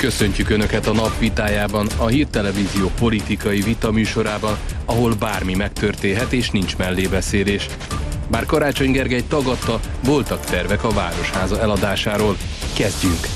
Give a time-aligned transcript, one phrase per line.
[0.00, 6.76] Köszöntjük Önöket a nap vitájában, a Hírtelevízió politikai vita műsorában, ahol bármi megtörténhet és nincs
[6.76, 7.66] mellébeszélés.
[8.30, 12.36] Bár Karácsony Gergely tagadta, voltak tervek a Városháza eladásáról.
[12.74, 13.26] Kezdjünk!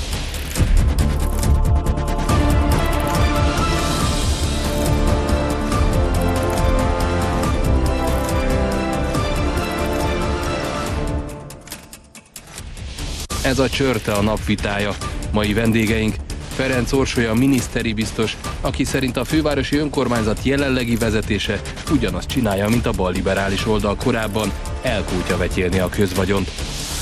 [13.43, 14.95] Ez a csörte a napvitája.
[15.31, 16.15] Mai vendégeink
[16.55, 22.91] Ferenc Orsolya miniszteri biztos, aki szerint a fővárosi önkormányzat jelenlegi vezetése ugyanazt csinálja, mint a
[22.91, 24.51] balliberális oldal korábban,
[24.81, 26.51] elkútja vetélni a közvagyont.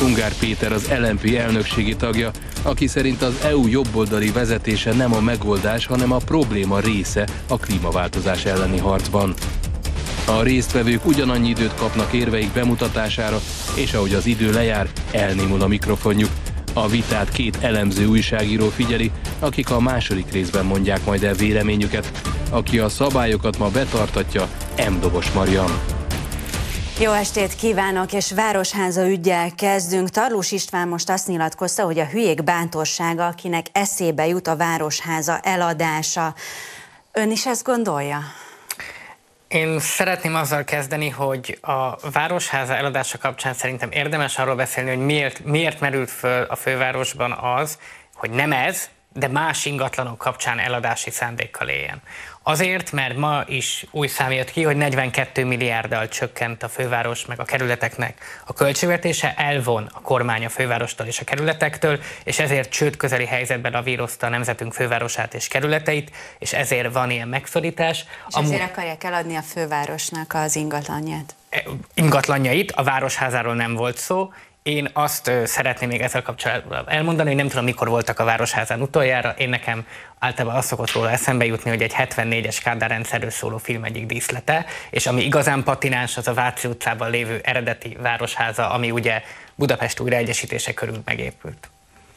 [0.02, 5.85] Ungár Péter az LNP elnökségi tagja, aki szerint az EU jobboldali vezetése nem a megoldás,
[5.85, 9.33] hanem a probléma része a klímaváltozás elleni harcban.
[10.27, 13.41] A résztvevők ugyanannyi időt kapnak érveik bemutatására,
[13.75, 16.30] és ahogy az idő lejár, elnémul a mikrofonjuk.
[16.73, 22.12] A vitát két elemző újságíró figyeli, akik a második részben mondják majd el véleményüket.
[22.50, 24.50] Aki a szabályokat ma betartatja,
[24.89, 25.00] M.
[25.00, 25.81] Dobos Marian.
[27.00, 30.09] Jó estét kívánok, és Városháza ügyel kezdünk.
[30.09, 36.36] Tarlós István most azt nyilatkozta, hogy a hülyék bántorsága, akinek eszébe jut a Városháza eladása.
[37.12, 38.19] Ön is ezt gondolja?
[39.54, 45.46] Én szeretném azzal kezdeni, hogy a Városháza eladása kapcsán szerintem érdemes arról beszélni, hogy miért,
[45.46, 47.78] miért merült föl a fővárosban az,
[48.14, 52.02] hogy nem ez, de más ingatlanok kapcsán eladási szándékkal éljen.
[52.45, 57.39] Azért, mert ma is új szám jött ki, hogy 42 milliárddal csökkent a főváros meg
[57.39, 62.97] a kerületeknek a költségvetése, elvon a kormány a fővárostól és a kerületektől, és ezért csőd
[62.97, 68.05] közeli helyzetben avírozta a nemzetünk fővárosát és kerületeit, és ezért van ilyen megszorítás.
[68.27, 68.47] És Amú...
[68.47, 71.35] ezért akarják eladni a fővárosnak az ingatlanját?
[71.50, 71.63] E,
[71.94, 74.31] ingatlanjait, a városházáról nem volt szó,
[74.64, 79.33] én azt szeretném még ezzel kapcsolatban elmondani, hogy nem tudom, mikor voltak a Városházán utoljára.
[79.38, 79.88] Én nekem
[80.19, 84.66] általában az szokott róla eszembe jutni, hogy egy 74-es Kádár rendszerről szóló film egyik díszlete,
[84.89, 89.22] és ami igazán patináns, az a Váci utcában lévő eredeti Városháza, ami ugye
[89.56, 91.69] Budapest újraegyesítése körül megépült.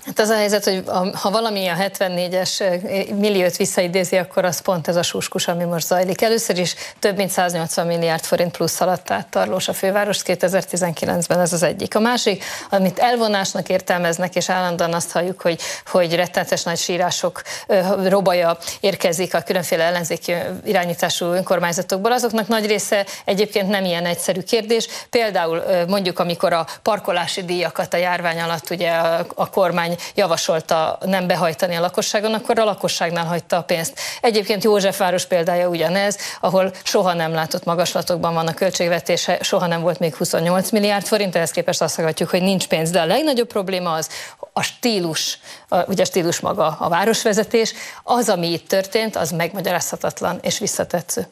[0.06, 0.82] Hát az a helyzet, hogy
[1.14, 2.80] ha valami a 74-es
[3.18, 6.22] milliót visszaidézi, akkor az pont ez a suskus, ami most zajlik.
[6.22, 11.52] Először is több mint 180 milliárd forint plusz alatt át Tarlós a főváros 2019-ben, ez
[11.52, 11.94] az egyik.
[11.94, 17.42] A másik, amit elvonásnak értelmeznek, és állandóan azt halljuk, hogy, hogy rettenetes nagy sírások
[18.04, 20.34] robaja érkezik a különféle ellenzéki
[20.64, 24.88] irányítású önkormányzatokból, azoknak nagy része egyébként nem ilyen egyszerű kérdés.
[25.10, 31.26] Például mondjuk, amikor a parkolási díjakat a járvány alatt ugye a, a kormány javasolta nem
[31.26, 33.98] behajtani a lakosságon, akkor a lakosságnál hagyta a pénzt.
[34.20, 39.98] Egyébként Józsefváros példája ugyanez, ahol soha nem látott magaslatokban van a költségvetése, soha nem volt
[39.98, 42.90] még 28 milliárd forint, ehhez képest azt mondhatjuk, hogy nincs pénz.
[42.90, 44.08] De a legnagyobb probléma az
[44.52, 50.38] a stílus, a, ugye a stílus maga a városvezetés, az, ami itt történt, az megmagyarázhatatlan
[50.42, 51.26] és visszatetsző.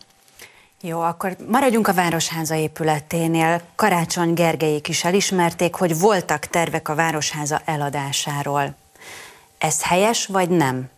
[0.86, 3.60] Jó, akkor maradjunk a Városháza épületénél.
[3.74, 8.74] Karácsony Gergelyék is elismerték, hogy voltak tervek a Városháza eladásáról.
[9.58, 10.90] Ez helyes, vagy nem?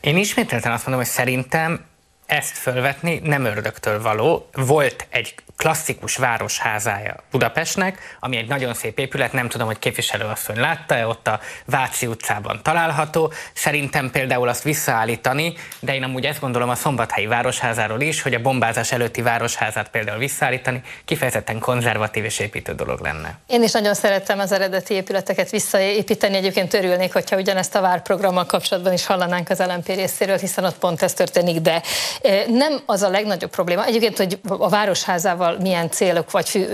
[0.00, 1.84] Én ismételten azt mondom, hogy szerintem
[2.26, 4.48] ezt fölvetni nem ördögtől való.
[4.52, 11.06] Volt egy klasszikus városházája Budapestnek, ami egy nagyon szép épület, nem tudom, hogy képviselőasszony látta-e,
[11.06, 13.32] ott a Váci utcában található.
[13.52, 18.40] Szerintem például azt visszaállítani, de én amúgy ezt gondolom a Szombathelyi Városházáról is, hogy a
[18.40, 23.38] bombázás előtti városházát például visszaállítani, kifejezetten konzervatív és építő dolog lenne.
[23.46, 28.92] Én is nagyon szerettem az eredeti épületeket visszaépíteni, egyébként örülnék, hogyha ugyanezt a várprogrammal kapcsolatban
[28.92, 31.82] is hallanánk az LMP részéről, hiszen ott pont ez történik, de
[32.22, 33.84] eh, nem az a legnagyobb probléma.
[33.84, 36.68] Egyébként, hogy a városházával milyen célok vagy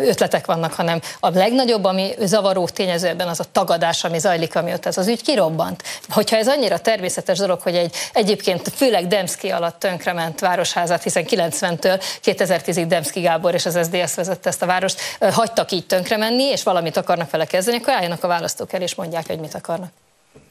[0.00, 4.88] ötletek vannak, hanem a legnagyobb, ami zavaró tényező ebben az a tagadás, ami zajlik, amióta
[4.88, 5.82] ez az ügy kirobbant.
[6.08, 12.02] Hogyha ez annyira természetes dolog, hogy egy egyébként főleg Demszki alatt tönkrement városházat, hiszen 90-től
[12.24, 16.62] 2010-ig Demszki Gábor és az SZDSZ vezette ezt a várost, hagytak így tönkre menni, és
[16.62, 19.90] valamit akarnak vele kezdeni, akkor álljanak a választók el, és mondják, hogy mit akarnak.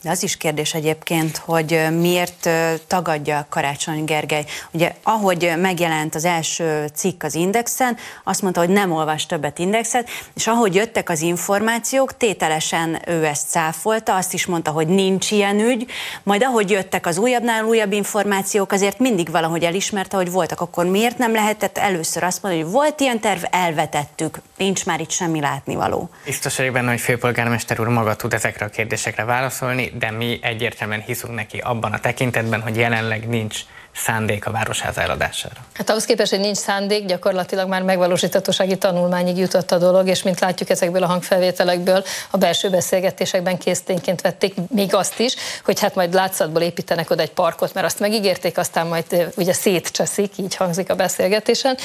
[0.06, 2.50] De az is kérdés egyébként, hogy miért
[2.88, 4.46] tagadja Karácsony Gergely.
[4.72, 10.10] Ugye ahogy megjelent az első cikk az Indexen, azt mondta, hogy nem olvas többet Indexet,
[10.36, 15.60] és ahogy jöttek az információk, tételesen ő ezt cáfolta, azt is mondta, hogy nincs ilyen
[15.60, 15.86] ügy,
[16.24, 20.62] majd ahogy jöttek az újabbnál újabb információk, azért mindig valahogy elismerte, hogy voltak.
[20.62, 25.12] Akkor miért nem lehetett először azt mondani, hogy volt ilyen terv, elvetettük, nincs már itt
[25.12, 26.10] semmi látnivaló.
[26.26, 31.02] Biztos vagyok benne, hogy főpolgármester úr maga tud ezekre a kérdésekre válaszolni, de mi egyértelműen
[31.02, 33.60] hiszünk neki abban a tekintetben, hogy jelenleg nincs
[33.96, 35.56] szándék a városháza eladására.
[35.74, 40.40] Hát ahhoz képest, hogy nincs szándék, gyakorlatilag már megvalósíthatósági tanulmányig jutott a dolog, és mint
[40.40, 46.14] látjuk ezekből a hangfelvételekből, a belső beszélgetésekben késztényként vették még azt is, hogy hát majd
[46.14, 50.96] látszatból építenek oda egy parkot, mert azt megígérték, aztán majd ugye szétcseszik, így hangzik a
[50.96, 51.78] beszélgetésen.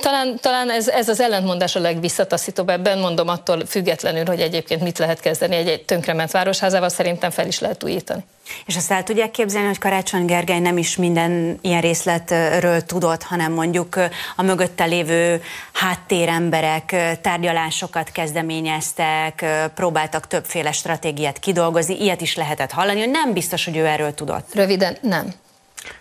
[0.00, 4.98] Talán, talán ez, ez az ellentmondás a legvisszataszítóbb ebben, mondom attól függetlenül, hogy egyébként mit
[4.98, 8.24] lehet kezdeni egy, egy tönkrement városházával, szerintem fel is lehet újítani.
[8.66, 13.52] És azt el tudják képzelni, hogy Karácsony Gergely nem is minden ilyen részletről tudott, hanem
[13.52, 13.96] mondjuk
[14.36, 15.42] a mögötte lévő
[15.72, 19.44] háttéremberek tárgyalásokat kezdeményeztek,
[19.74, 24.54] próbáltak többféle stratégiát kidolgozni, ilyet is lehetett hallani, hogy nem biztos, hogy ő erről tudott.
[24.54, 25.34] Röviden nem.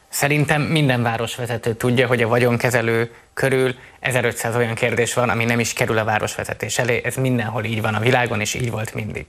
[0.10, 5.74] Szerintem minden városvezető tudja, hogy a vagyonkezelő körül 1500 olyan kérdés van, ami nem is
[5.74, 7.02] kerül a városvezetés elé.
[7.04, 9.25] Ez mindenhol így van a világon, és így volt mindig.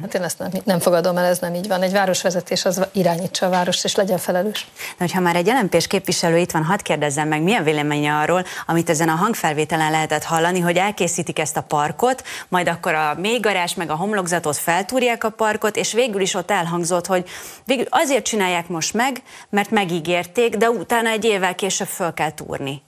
[0.00, 1.82] Hát én ezt nem, nem fogadom el, ez nem így van.
[1.82, 4.66] Egy városvezetés az irányítsa a várost, és legyen felelős.
[4.74, 8.90] De hogyha már egy lmp képviselő itt van, hadd kérdezzem meg, milyen véleménye arról, amit
[8.90, 13.90] ezen a hangfelvételen lehetett hallani, hogy elkészítik ezt a parkot, majd akkor a mélygarás meg
[13.90, 17.28] a homlokzatot feltúrják a parkot, és végül is ott elhangzott, hogy
[17.64, 22.86] végül azért csinálják most meg, mert megígérték, de utána egy évvel később föl kell túrni.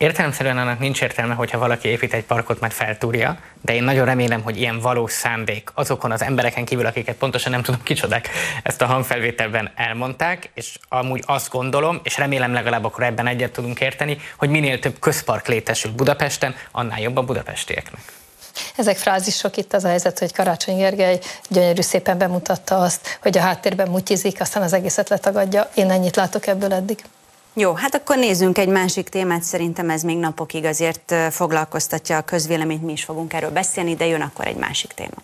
[0.00, 4.42] Értelemszerűen annak nincs értelme, hogyha valaki épít egy parkot, mert feltúrja, de én nagyon remélem,
[4.42, 8.28] hogy ilyen valós szándék azokon az embereken kívül, akiket pontosan nem tudom kicsodák,
[8.62, 13.80] ezt a hangfelvételben elmondták, és amúgy azt gondolom, és remélem legalább akkor ebben egyet tudunk
[13.80, 18.00] érteni, hogy minél több közpark létesül Budapesten, annál jobb a budapestieknek.
[18.76, 21.18] Ezek frázisok itt az a helyzet, hogy Karácsony Gergely
[21.48, 25.70] gyönyörű szépen bemutatta azt, hogy a háttérben mutyizik, aztán az egészet letagadja.
[25.74, 26.98] Én ennyit látok ebből eddig.
[27.60, 32.82] Jó, hát akkor nézzünk egy másik témát, szerintem ez még napokig azért foglalkoztatja a közvéleményt,
[32.82, 35.22] mi is fogunk erről beszélni, de jön akkor egy másik téma.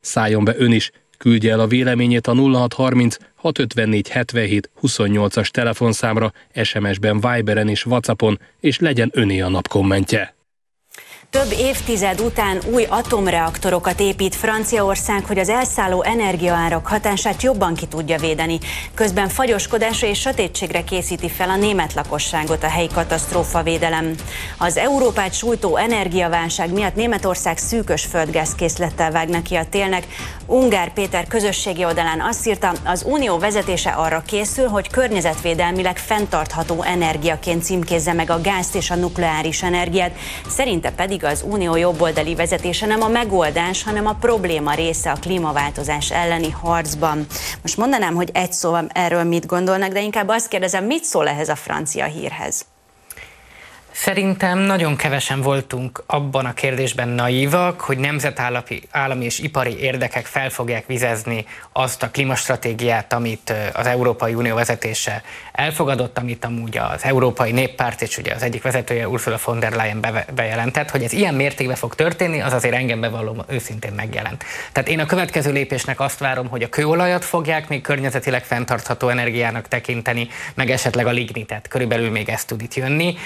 [0.00, 6.32] Szálljon be ön is, küldje el a véleményét a 0630 654 77 28-as telefonszámra,
[6.62, 10.35] SMS-ben, Viberen és Whatsappon, és legyen öné a nap kommentje.
[11.30, 18.18] Több évtized után új atomreaktorokat épít Franciaország, hogy az elszálló energiaárak hatását jobban ki tudja
[18.18, 18.58] védeni.
[18.94, 24.14] Közben fagyoskodásra és sötétségre készíti fel a német lakosságot a helyi katasztrófavédelem.
[24.58, 30.06] Az Európát sújtó energiaválság miatt Németország szűkös földgázkészlettel vág neki a télnek.
[30.46, 37.62] Ungár Péter közösségi oldalán azt írta, az unió vezetése arra készül, hogy környezetvédelmileg fenntartható energiaként
[37.62, 40.16] címkézze meg a gázt és a nukleáris energiát.
[40.48, 46.10] Szerinte pedig az unió jobboldali vezetése nem a megoldás, hanem a probléma része a klímaváltozás
[46.10, 47.26] elleni harcban.
[47.62, 51.48] Most mondanám, hogy egy szóval erről mit gondolnak, de inkább azt kérdezem, mit szól ehhez
[51.48, 52.75] a francia hírhez?
[53.98, 60.50] Szerintem nagyon kevesen voltunk abban a kérdésben naívak, hogy nemzetállami állami és ipari érdekek fel
[60.50, 65.22] fogják vizezni azt a klímastratégiát, amit az Európai Unió vezetése
[65.52, 70.06] elfogadott, amit amúgy az Európai Néppárt és ugye az egyik vezetője Ursula von der Leyen
[70.34, 74.44] bejelentett, hogy ez ilyen mértékben fog történni, az azért engem bevallom őszintén megjelent.
[74.72, 79.68] Tehát én a következő lépésnek azt várom, hogy a kőolajat fogják még környezetileg fenntartható energiának
[79.68, 83.16] tekinteni, meg esetleg a lignitet, körülbelül még ez tud itt jönni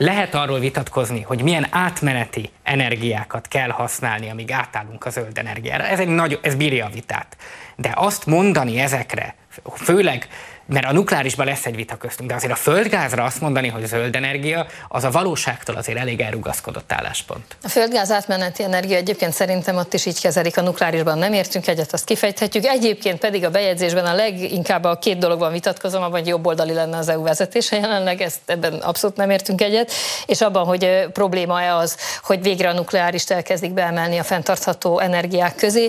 [0.00, 5.84] lehet arról vitatkozni, hogy milyen átmeneti energiákat kell használni, amíg átállunk a zöld energiára.
[5.84, 7.36] Ez, egy nagy, ez bírja a vitát.
[7.76, 9.34] De azt mondani ezekre,
[9.74, 10.28] főleg
[10.70, 14.16] mert a nukleárisban lesz egy vita köztünk, de azért a földgázra azt mondani, hogy zöld
[14.16, 17.56] energia, az a valóságtól azért elég elrugaszkodott álláspont.
[17.62, 21.92] A földgáz átmeneti energia egyébként szerintem ott is így kezelik, a nukleárisban nem értünk egyet,
[21.92, 22.64] azt kifejthetjük.
[22.64, 27.08] Egyébként pedig a bejegyzésben a leginkább a két dologban vitatkozom, abban, hogy jobboldali lenne az
[27.08, 29.92] EU vezetése jelenleg, ezt ebben abszolút nem értünk egyet,
[30.26, 35.88] és abban, hogy probléma-e az, hogy végre a nukleárist elkezdik beemelni a fenntartható energiák közé.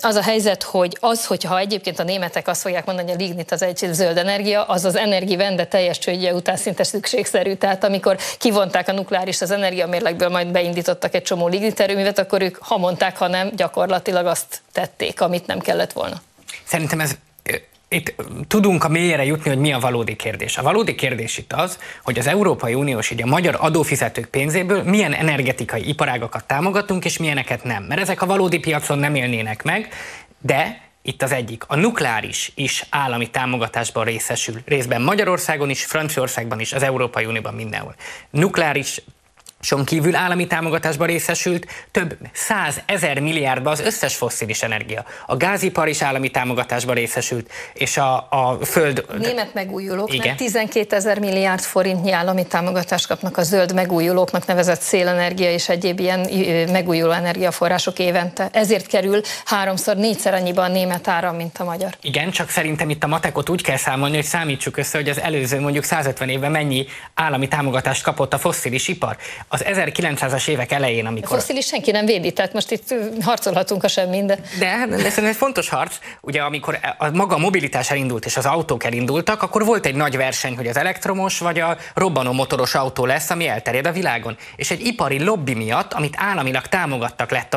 [0.00, 3.52] Az a helyzet, hogy az, hogyha egyébként a németek azt fogják mondani, hogy a lignit
[3.52, 7.54] az egy zöld energia, az az energivende teljes csődje után szinte szükségszerű.
[7.54, 12.78] Tehát amikor kivonták a nukleáris az energiamérlegből, majd beindítottak egy csomó ligniterőművet, akkor ők, ha
[12.78, 16.20] mondták, ha nem, gyakorlatilag azt tették, amit nem kellett volna.
[16.64, 17.16] Szerintem ez
[17.88, 18.14] itt
[18.48, 20.56] tudunk a mélyére jutni, hogy mi a valódi kérdés.
[20.56, 25.12] A valódi kérdés itt az, hogy az Európai Uniós, így a magyar adófizetők pénzéből milyen
[25.12, 27.82] energetikai iparágakat támogatunk, és milyeneket nem.
[27.82, 29.88] Mert ezek a valódi piacon nem élnének meg,
[30.40, 31.64] de itt az egyik.
[31.66, 37.94] A nukleáris is állami támogatásban részesül, részben Magyarországon is, Franciaországban is, az Európai Unióban mindenhol.
[38.30, 39.00] Nukleáris
[39.60, 45.04] son kívül állami támogatásba részesült több száz ezer milliárdba az összes fosszilis energia.
[45.26, 49.04] A gázipar is állami támogatásba részesült, és a, a föld...
[49.18, 50.36] Német megújulóknak Igen.
[50.36, 56.20] 12 ezer milliárd forintnyi állami támogatást kapnak a zöld megújulóknak nevezett szélenergia és egyéb ilyen
[56.70, 58.48] megújuló energiaforrások évente.
[58.52, 61.96] Ezért kerül háromszor, négyszer annyiban a német áram, mint a magyar.
[62.02, 65.60] Igen, csak szerintem itt a matekot úgy kell számolni, hogy számítsuk össze, hogy az előző
[65.60, 69.16] mondjuk 150 évben mennyi állami támogatást kapott a fosszilis ipar
[69.48, 71.36] az 1900-as évek elején, amikor...
[71.36, 74.38] A fosszilis senki nem védi, tehát most itt harcolhatunk a semmin, de...
[74.58, 78.46] De, de szerintem egy fontos harc, ugye amikor a maga a mobilitás elindult és az
[78.46, 83.06] autók elindultak, akkor volt egy nagy verseny, hogy az elektromos vagy a robbanó motoros autó
[83.06, 84.36] lesz, ami elterjed a világon.
[84.56, 87.56] És egy ipari lobby miatt, amit államilag támogattak, lett a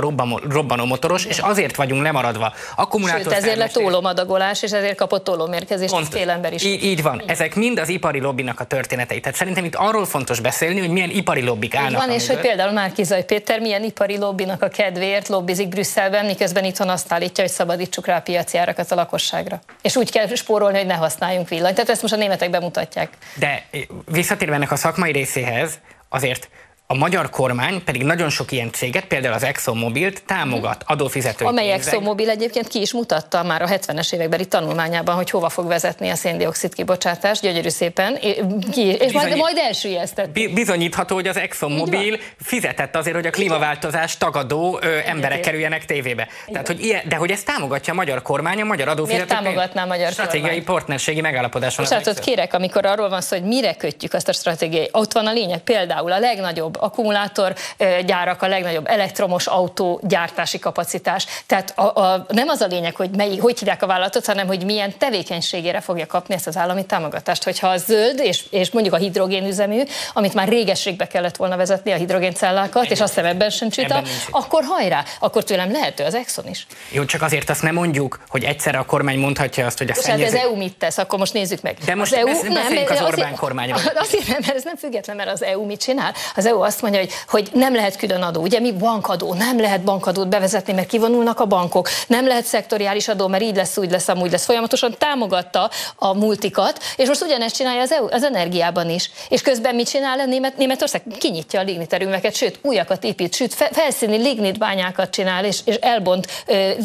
[0.50, 2.54] robbanó motoros, és azért vagyunk lemaradva.
[2.76, 6.64] Akkumulátor Sőt, ezért lett tólomadagolás, és ezért kapott tólómérkezést a félember is.
[6.64, 7.24] Így, így van.
[7.26, 9.20] Ezek mind az ipari lobbinak a történetei.
[9.20, 12.02] Tehát szerintem itt arról fontos beszélni, hogy milyen ipari lobbik állnak.
[12.02, 16.90] Van, és hogy például Márkizaj Péter milyen ipari lobbinak a kedvéért lobbizik Brüsszelben, miközben itthon
[16.90, 19.60] azt állítja, hogy szabadítsuk rá a piaci árakat a lakosságra.
[19.82, 21.76] És úgy kell spórolni, hogy ne használjunk villanyt.
[21.76, 23.10] Tehát ezt most a németek bemutatják.
[23.36, 23.66] De
[24.06, 26.50] visszatérve ennek a szakmai részéhez, azért
[26.92, 31.82] a magyar kormány pedig nagyon sok ilyen céget, például az ExxonMobilt támogat adófizetői Amely pénzek.
[31.82, 36.16] ExxonMobil egyébként ki is mutatta már a 70-es évekbeli tanulmányában, hogy hova fog vezetni a
[36.16, 38.18] széndiokszid kibocsátás, gyönyörű szépen,
[38.72, 40.32] ki, és Bizony, majd, majd elsüllyesztett.
[40.54, 46.28] Bizonyítható, hogy az ExxonMobil fizetett azért, hogy a klímaváltozás tagadó ö, emberek kerüljenek tévébe.
[46.52, 49.26] Tehát, hogy ilyen, de hogy ezt támogatja a magyar kormány, a magyar adófizető.
[49.26, 50.64] Miért támogatná a magyar Stratégiai kormány?
[50.64, 51.86] partnerségi megállapodáson.
[51.86, 55.28] És hát kérek, amikor arról van szó, hogy mire kötjük azt a stratégiai, ott van
[55.28, 61.26] a lényeg, például a legnagyobb akkumulátorgyárak, a legnagyobb elektromos autó gyártási kapacitás.
[61.46, 64.66] Tehát a, a, nem az a lényeg, hogy mely, hogy hívják a vállalatot, hanem hogy
[64.66, 67.44] milyen tevékenységére fogja kapni ezt az állami támogatást.
[67.44, 69.82] Hogyha a zöld, és, és mondjuk a hidrogénüzemű,
[70.14, 74.64] amit már régességbe kellett volna vezetni a hidrogéncellákat, és azt hiszem ebben sem csita, akkor
[74.64, 76.68] hajrá, akkor tőlem lehető az Exxon is.
[76.92, 80.24] Jó, csak azért azt nem mondjuk, hogy egyszerre a kormány mondhatja azt, hogy a szennyező...
[80.24, 81.78] hát az EU mit tesz, akkor most nézzük meg.
[81.86, 83.80] De most az EU, nem, az Orbán kormányról.
[84.06, 86.14] Azért nem, mert ez nem független, mert az EU mit csinál.
[86.36, 88.42] Az EU azt mondja, hogy, hogy nem lehet külön adó.
[88.42, 91.90] Ugye mi bankadó, nem lehet bankadót bevezetni, mert kivonulnak a bankok.
[92.08, 94.46] Nem lehet szektoriális adó, mert így lesz, úgy lesz, amúgy lesz.
[94.46, 99.12] Folyamatosan támogatta a multikat, és most ugyanezt csinálja az, EU, az energiában is.
[99.30, 101.02] És közben mit csinál a Német, Németország?
[101.18, 106.28] Kinyitja a ligniterümeket, sőt, újakat épít, sőt, felszíni lignit bányákat csinál, és, és elbont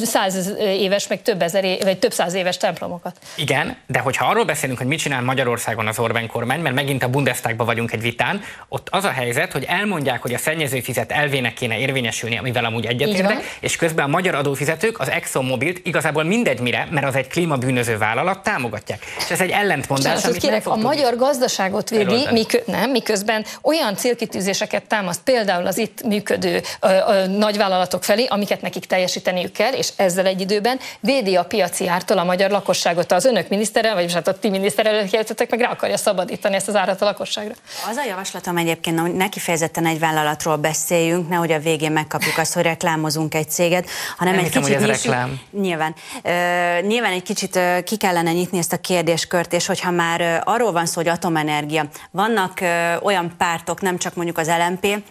[0.04, 3.16] száz éves, meg több ezer, év, vagy több száz éves templomokat.
[3.36, 7.08] Igen, de hogyha arról beszélünk, hogy mit csinál Magyarországon az Orbán kormány, mert megint a
[7.08, 11.54] Bundestagban vagyunk egy vitán, ott az a helyzet, hogy elmondják, hogy a szennyező fizet elvének
[11.54, 16.88] kéne érvényesülni, amivel amúgy egyetértek, és közben a magyar adófizetők az ExxonMobilt igazából mindegy mire,
[16.90, 19.04] mert az egy klímabűnöző vállalat támogatják.
[19.18, 23.96] És ez egy ellentmondás, amit kérek, nem a magyar gazdaságot védi, mikö, nem, miközben olyan
[23.96, 29.88] célkitűzéseket támaszt például az itt működő ö, ö, nagyvállalatok felé, amiket nekik teljesíteniük kell, és
[29.96, 33.12] ezzel egy időben védi a piaci ártól a magyar lakosságot.
[33.12, 35.10] Az önök minisztere, vagy hát a ti miniszterelők
[35.50, 37.54] meg rá akarja szabadítani ezt az árat a lakosságra.
[37.90, 42.54] Az a javaslatom egyébként, hogy ne kifejezetten egy vállalatról beszéljünk, nehogy a végén megkapjuk azt,
[42.54, 45.40] hogy reklámozunk egy céget, hanem Nem egy hiszem, kicsit hogy ez nyissuk, reklám.
[45.50, 45.94] nyilván,
[46.24, 50.54] uh, nyilván egy kicsit uh, ki kellene nyitni ezt a kérdéskört, és hogyha már uh,
[50.54, 52.68] arról van szó, hogy atomenergia, vannak uh,
[53.04, 55.02] olyan pártok, nem csak mondjuk az LMP,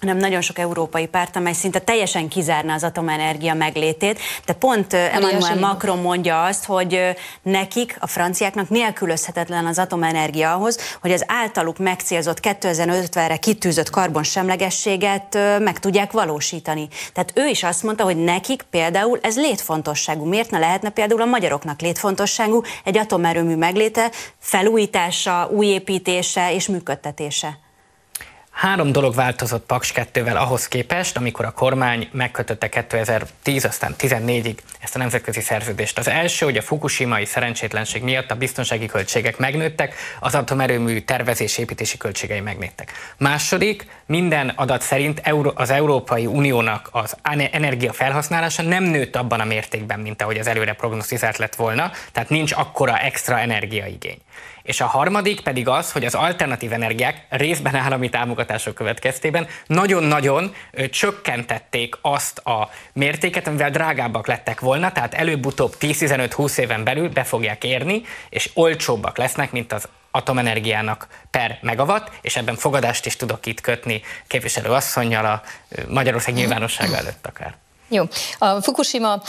[0.00, 4.18] hanem nagyon sok európai párt, amely szinte teljesen kizárna az atomenergia meglétét.
[4.44, 7.00] De pont Emmanuel Macron mondja azt, hogy
[7.42, 15.78] nekik, a franciáknak nélkülözhetetlen az atomenergia ahhoz, hogy az általuk megcélzott 2050-re kitűzött karbonsemlegességet meg
[15.78, 16.88] tudják valósítani.
[17.12, 20.24] Tehát ő is azt mondta, hogy nekik például ez létfontosságú.
[20.24, 27.58] Miért ne lehetne például a magyaroknak létfontosságú egy atomerőmű megléte, felújítása, újépítése és működtetése?
[28.54, 34.94] Három dolog változott Paks 2-vel ahhoz képest, amikor a kormány megkötötte 2010, aztán 14-ig ezt
[34.94, 35.98] a nemzetközi szerződést.
[35.98, 41.96] Az első, hogy a fukushimai szerencsétlenség miatt a biztonsági költségek megnőttek, az atomerőmű tervezés építési
[41.96, 42.92] költségei megnőttek.
[43.16, 45.22] Második, minden adat szerint
[45.54, 47.16] az Európai Uniónak az
[47.50, 52.28] energia felhasználása nem nőtt abban a mértékben, mint ahogy az előre prognosztizált lett volna, tehát
[52.28, 54.18] nincs akkora extra energiaigény.
[54.64, 60.54] És a harmadik pedig az, hogy az alternatív energiák részben állami támogatások következtében nagyon-nagyon
[60.90, 67.64] csökkentették azt a mértéket, amivel drágábbak lettek volna, tehát előbb-utóbb 10-15-20 éven belül be fogják
[67.64, 73.60] érni, és olcsóbbak lesznek, mint az atomenergiának per megawatt, és ebben fogadást is tudok itt
[73.60, 75.42] kötni képviselő asszonynal a
[75.88, 77.54] Magyarország nyilvánossága előtt akár.
[77.88, 78.04] Jó.
[78.38, 79.22] A Fukushima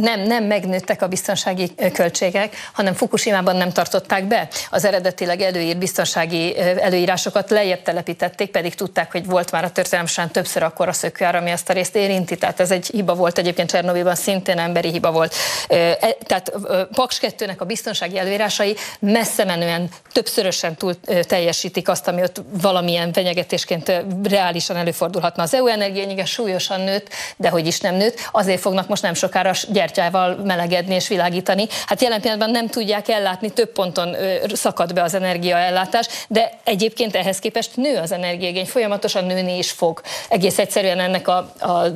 [0.00, 6.58] nem, nem megnőttek a biztonsági költségek, hanem Fukushima-ban nem tartották be az eredetileg előírt biztonsági
[6.58, 11.34] előírásokat, lejjebb telepítették, pedig tudták, hogy volt már a történelem során többször akkor a szökőár,
[11.36, 12.36] ami ezt a részt érinti.
[12.36, 15.34] Tehát ez egy hiba volt egyébként Csernobilban, szintén emberi hiba volt.
[15.68, 15.96] E,
[16.26, 16.52] tehát
[16.92, 23.92] Paks 2 a biztonsági előírásai messze menően többszörösen túl teljesítik azt, ami ott valamilyen fenyegetésként
[24.22, 25.42] reálisan előfordulhatna.
[25.42, 29.52] Az EU energiényige súlyosan nőtt, de hogy is nem nőtt, azért fognak most nem sokára
[29.68, 31.66] gyertyával melegedni és világítani.
[31.86, 34.16] Hát jelen pillanatban nem tudják ellátni, több ponton
[34.52, 40.00] szakad be az energiaellátás, de egyébként ehhez képest nő az energiaigény, folyamatosan nőni is fog.
[40.28, 41.92] Egész egyszerűen ennek a, a, a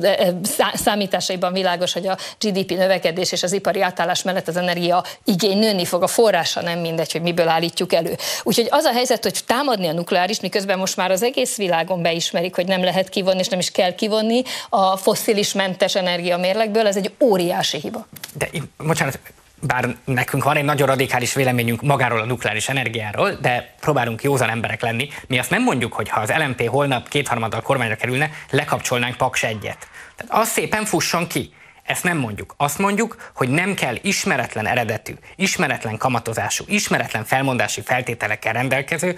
[0.73, 5.85] számításaiban világos, hogy a GDP növekedés és az ipari átállás mellett az energia igény nőni
[5.85, 8.17] fog, a forrása nem mindegy, hogy miből állítjuk elő.
[8.43, 12.55] Úgyhogy az a helyzet, hogy támadni a nukleáris, miközben most már az egész világon beismerik,
[12.55, 16.95] hogy nem lehet kivonni, és nem is kell kivonni a fosszilis mentes energia mérlegből, ez
[16.95, 18.07] egy óriási hiba.
[18.33, 19.19] De bocsánat,
[19.67, 24.81] bár nekünk van egy nagyon radikális véleményünk magáról a nukleáris energiáról, de próbálunk józan emberek
[24.81, 25.09] lenni.
[25.27, 29.87] Mi azt nem mondjuk, hogy ha az LMP holnap kétharmaddal kormányra kerülne, lekapcsolnánk Paks egyet.
[30.15, 31.53] Tehát az szépen fusson ki.
[31.83, 32.53] Ezt nem mondjuk.
[32.57, 39.15] Azt mondjuk, hogy nem kell ismeretlen eredetű, ismeretlen kamatozású, ismeretlen felmondási feltételekkel rendelkező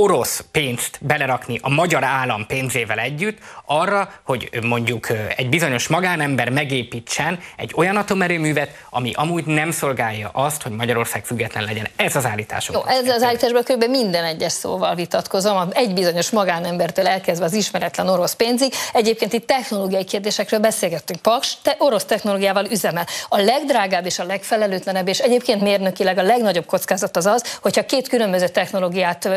[0.00, 7.40] orosz pénzt belerakni a magyar állam pénzével együtt arra, hogy mondjuk egy bizonyos magánember megépítsen
[7.56, 11.86] egy olyan atomerőművet, ami amúgy nem szolgálja azt, hogy Magyarország független legyen.
[11.96, 12.68] Ez az állítás.
[12.72, 13.84] Jó, ez az állításban kb.
[13.84, 18.72] minden egyes szóval vitatkozom, egy bizonyos magánembertől elkezdve az ismeretlen orosz pénzig.
[18.92, 21.20] Egyébként itt technológiai kérdésekről beszélgettünk.
[21.20, 23.06] Paks te orosz technológiával üzemel.
[23.28, 28.08] A legdrágább és a legfelelőtlenebb, és egyébként mérnökileg a legnagyobb kockázat az az, hogyha két
[28.08, 29.28] különböző technológiát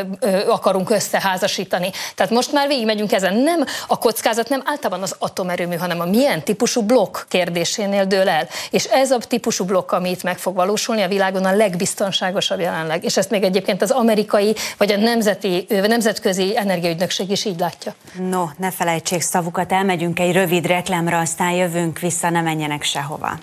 [0.52, 1.90] akarunk összeházasítani.
[2.14, 3.34] Tehát most már végigmegyünk ezen.
[3.34, 8.48] Nem a kockázat, nem általában az atomerőmű, hanem a milyen típusú blokk kérdésénél dől el.
[8.70, 13.04] És ez a típusú blokk, ami itt meg fog valósulni a világon a legbiztonságosabb jelenleg.
[13.04, 17.94] És ezt még egyébként az amerikai vagy a nemzeti, nemzetközi energiaügynökség is így látja.
[18.30, 23.38] No, ne felejtsék szavukat, elmegyünk egy rövid reklámra, aztán jövünk vissza, ne menjenek sehova.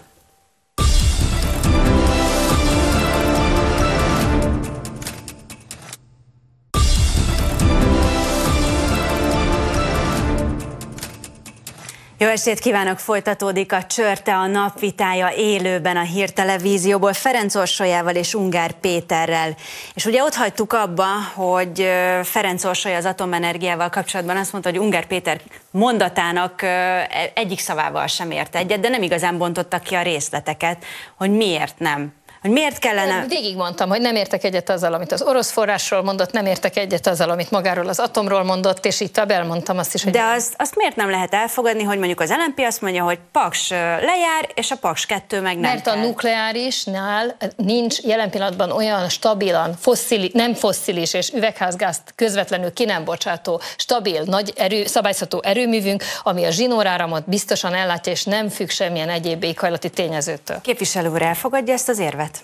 [12.21, 12.99] Jó estét kívánok!
[12.99, 19.55] Folytatódik a Csörte a napvitája élőben a hírtelevízióból Ferenc Orsolyával és Ungár Péterrel.
[19.93, 21.87] És ugye ott hagytuk abba, hogy
[22.23, 28.31] Ferenc Orsoly az atomenergiával kapcsolatban azt mondta, hogy Ungár Péter mondatának e, egyik szavával sem
[28.31, 30.85] ért egyet, de nem igazán bontottak ki a részleteket,
[31.17, 33.25] hogy miért nem hogy miért kellene...
[33.27, 37.07] Végig mondtam, hogy nem értek egyet azzal, amit az orosz forrásról mondott, nem értek egyet
[37.07, 40.11] azzal, amit magáról az atomról mondott, és itt elmondtam azt is, hogy...
[40.11, 43.69] De azt, azt miért nem lehet elfogadni, hogy mondjuk az LNP azt mondja, hogy Paks
[43.69, 45.97] lejár, és a Paks 2 meg nem Mert kell.
[45.97, 53.03] a nukleárisnál nincs jelen pillanatban olyan stabilan, fosszili, nem fosszilis és üvegházgázt közvetlenül ki nem
[53.03, 59.09] bocsátó, stabil, nagy erő, szabályzható erőművünk, ami a zsinóráramot biztosan ellátja, és nem függ semmilyen
[59.09, 60.61] egyéb éghajlati tényezőtől.
[60.61, 62.28] Képviselő úr elfogadja ezt az érvet?
[62.29, 62.43] Привет!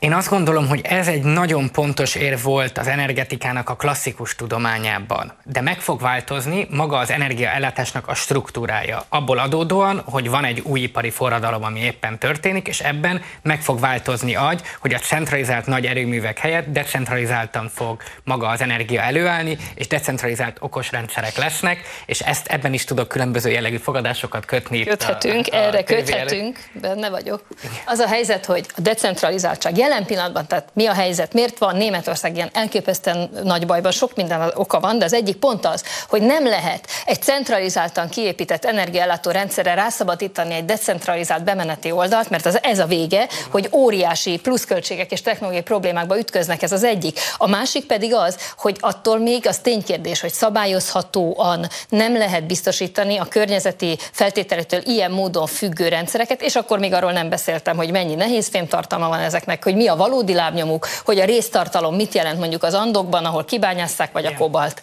[0.00, 5.32] Én azt gondolom, hogy ez egy nagyon pontos ér volt az energetikának a klasszikus tudományában,
[5.44, 9.04] de meg fog változni maga az energiaellátásnak a struktúrája.
[9.08, 13.80] Abból adódóan, hogy van egy új ipari forradalom, ami éppen történik, és ebben meg fog
[13.80, 19.86] változni agy, hogy a centralizált nagy erőművek helyett decentralizáltan fog maga az energia előállni, és
[19.86, 24.84] decentralizált okos rendszerek lesznek, és ezt ebben is tudok különböző jellegű fogadásokat kötni.
[24.84, 27.46] Köthetünk, a, a erre köthetünk, benne vagyok.
[27.86, 32.36] Az a helyzet, hogy a decentralizáltság jelen pillanatban, tehát mi a helyzet, miért van Németország
[32.36, 36.46] ilyen elképesztően nagy bajban, sok minden oka van, de az egyik pont az, hogy nem
[36.46, 42.86] lehet egy centralizáltan kiépített energiállátó rendszerre rászabadítani egy decentralizált bemeneti oldalt, mert az, ez a
[42.86, 47.18] vége, hogy óriási pluszköltségek és technológiai problémákba ütköznek, ez az egyik.
[47.36, 53.24] A másik pedig az, hogy attól még az ténykérdés, hogy szabályozhatóan nem lehet biztosítani a
[53.24, 58.66] környezeti feltételektől ilyen módon függő rendszereket, és akkor még arról nem beszéltem, hogy mennyi nehézfém
[58.66, 62.74] tartalma van ezeknek, hogy mi a valódi lábnyomuk, hogy a résztartalom mit jelent mondjuk az
[62.74, 64.82] andokban, ahol kibányásszák, vagy a kobalt.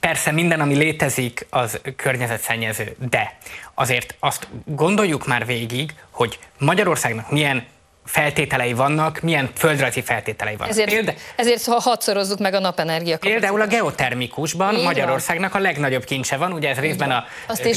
[0.00, 3.38] Persze minden, ami létezik, az környezetszennyező, de
[3.74, 7.66] azért azt gondoljuk már végig, hogy Magyarországnak milyen
[8.10, 10.72] feltételei vannak, milyen földrajzi feltételei vannak.
[10.72, 15.60] Ezért, Példa, ezért ha hatszorozzuk meg a napenergia Például a geotermikusban Így Magyarországnak van.
[15.60, 17.24] a legnagyobb kincse van, ugye ez részben a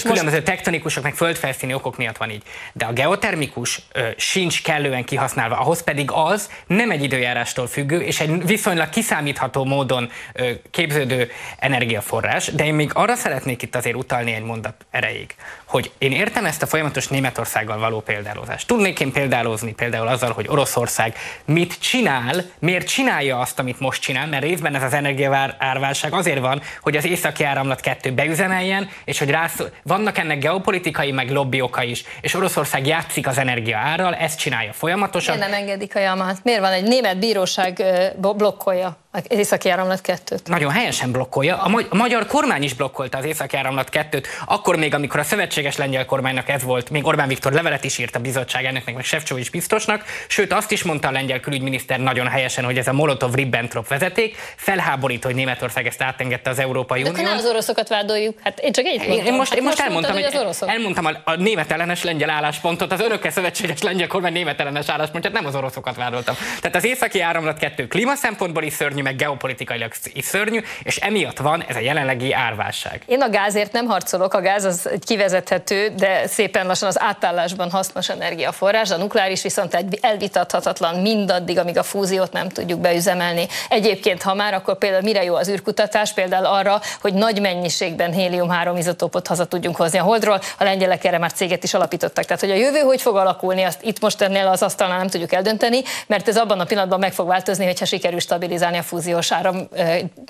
[0.01, 0.43] különböző most...
[0.43, 2.43] tektonikusok meg földfelszíni okok miatt van így.
[2.73, 8.19] De a geotermikus ö, sincs kellően kihasználva, ahhoz pedig az nem egy időjárástól függő, és
[8.19, 14.33] egy viszonylag kiszámítható módon ö, képződő energiaforrás, de én még arra szeretnék itt azért utalni
[14.33, 18.67] egy mondat erejéig, hogy én értem ezt a folyamatos Németországgal való példálozást.
[18.67, 24.27] Tudnék én példálozni például azzal, hogy Oroszország mit csinál, miért csinálja azt, amit most csinál,
[24.27, 29.29] mert részben ez az energiaárválság azért van, hogy az északi áramlat kettő beüzemeljen, és hogy
[29.29, 34.39] rász, vannak ennek geopolitikai meg lobby oka is, és Oroszország játszik az energia árral, ezt
[34.39, 35.35] csinálja folyamatosan.
[35.37, 36.43] Miért nem engedik a jamát?
[36.43, 37.83] Miért van egy német bíróság
[38.19, 39.02] blokkolja?
[39.27, 40.47] Északi áramlat kettőt.
[40.47, 41.57] Nagyon helyesen blokkolja.
[41.57, 45.23] A, magy- a magyar kormány is blokkolta az északi áramlat kettőt, akkor még, amikor a
[45.23, 48.95] szövetséges lengyel kormánynak ez volt, még Orbán Viktor levelet is írt a bizottság ennek, meg,
[48.95, 52.93] meg Sefcsovics biztosnak, sőt azt is mondta a lengyel külügyminiszter nagyon helyesen, hogy ez a
[52.93, 57.23] Molotov-Ribbentrop vezeték, felháborító, hogy Németország ezt átengedte az Európai Unió.
[57.23, 58.39] De az oroszokat vádoljuk.
[58.43, 61.05] Hát én csak egy én, én most, én most hát elmondtam, mondtad, hogy az elmondtam
[61.05, 65.45] a, a német ellenes lengyel álláspontot, az önökkel szövetséges lengyel kormány német ellenes álláspontját, nem
[65.45, 66.35] az oroszokat vádoltam.
[66.61, 70.97] Tehát az északi áramlat kettő klíma szempontból is szörnyű, meg geopolitikai politikailag is szörnyű, és
[70.97, 73.01] emiatt van ez a jelenlegi árválság.
[73.05, 77.71] Én a gázért nem harcolok, a gáz az egy kivezethető, de szépen lassan az átállásban
[77.71, 83.47] hasznos energiaforrás, a nukleáris viszont egy elvitathatatlan mindaddig, amíg a fúziót nem tudjuk beüzemelni.
[83.69, 86.13] Egyébként, ha már, akkor például mire jó az űrkutatás?
[86.13, 90.39] Például arra, hogy nagy mennyiségben hélium-3 izotópot haza tudjunk hozni a holdról.
[90.57, 92.25] A lengyelek erre már céget is alapítottak.
[92.25, 95.33] Tehát, hogy a jövő hogy fog alakulni, azt itt most ennél az asztalnál nem tudjuk
[95.33, 99.67] eldönteni, mert ez abban a pillanatban meg fog változni, hogyha sikerül stabilizálni a fúziós áram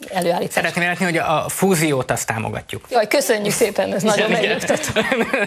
[0.09, 0.53] előállítás.
[0.53, 2.85] Szeretném látni, hogy a fúziót azt támogatjuk.
[2.89, 5.01] Jaj, köszönjük szépen, ez nagyon megnyugtató.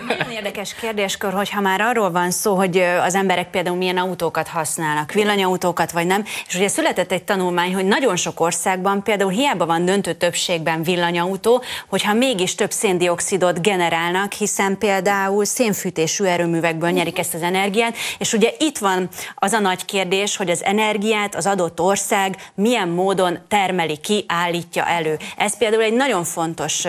[0.08, 5.12] Nagyon érdekes kérdéskör, hogyha már arról van szó, hogy az emberek például milyen autókat használnak,
[5.12, 9.84] villanyautókat vagy nem, és ugye született egy tanulmány, hogy nagyon sok országban például hiába van
[9.84, 17.42] döntő többségben villanyautó, hogyha mégis több széndiokszidot generálnak, hiszen például szénfűtésű erőművekből nyerik ezt az
[17.42, 22.36] energiát, és ugye itt van az a nagy kérdés, hogy az energiát az adott ország
[22.54, 25.18] milyen módon termel termeli ki, állítja elő.
[25.36, 26.84] Ez például egy nagyon fontos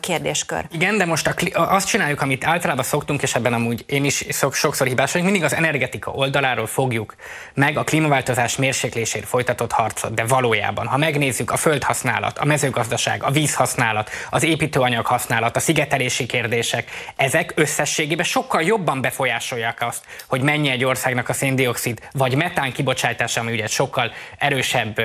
[0.00, 0.64] kérdéskör.
[0.70, 5.12] Igen, de most azt csináljuk, amit általában szoktunk, és ebben amúgy én is sokszor hibás
[5.12, 7.14] vagyok, mindig az energetika oldaláról fogjuk
[7.54, 13.30] meg a klímaváltozás mérséklésért folytatott harcot, de valójában, ha megnézzük a földhasználat, a mezőgazdaság, a
[13.30, 20.70] vízhasználat, az építőanyag használat, a szigetelési kérdések, ezek összességében sokkal jobban befolyásolják azt, hogy mennyi
[20.70, 25.00] egy országnak a széndiokszid vagy metán kibocsátása, ami ugye sokkal erősebb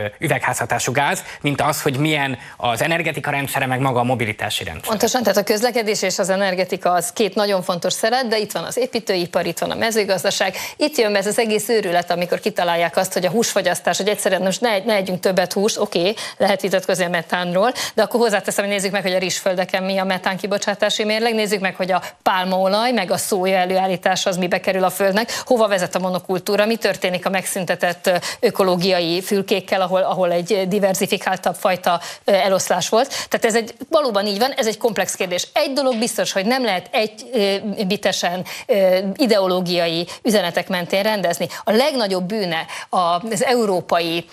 [0.58, 4.89] üvegházhatású gáz, mint az, hogy milyen az energetika rendszere, meg maga a mobilitási rendszer.
[4.89, 8.63] Pontosan, tehát a közlekedés és az energetika az két nagyon fontos szeret, de itt van
[8.63, 12.98] az építőipar, itt van a mezőgazdaság, itt jön be ez az egész őrület, amikor kitalálják
[12.98, 16.62] azt, hogy a húsfogyasztás, hogy egyszerűen most ne, ne együnk többet hús, oké, okay, lehet
[16.62, 20.38] vitatkozni a metánról, de akkor hozzáteszem, hogy nézzük meg, hogy a rizsföldeken mi a metán
[20.38, 24.89] kibocsátási mérleg, nézzük meg, hogy a pálmaolaj, meg a szója előállítása az mibe kerül a
[24.89, 31.56] földnek, hova vezet a monokultúra, mi történik a megszüntetett ökológiai fülkékkel, ahol, ahol egy diversifikáltabb
[31.56, 33.08] fajta eloszlás volt.
[33.08, 35.47] Tehát ez egy valóban így van, ez egy komplex kérdés.
[35.54, 37.26] Egy dolog biztos, hogy nem lehet egy
[37.88, 38.45] bitesen
[39.15, 41.47] ideológiai üzenetek mentén rendezni.
[41.63, 44.26] A legnagyobb bűne az európai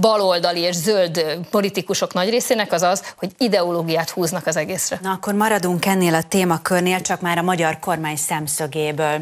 [0.00, 4.98] baloldali és zöld politikusok nagy részének az az, hogy ideológiát húznak az egészre.
[5.02, 9.18] Na akkor maradunk ennél a témakörnél, csak már a magyar kormány szemszögéből.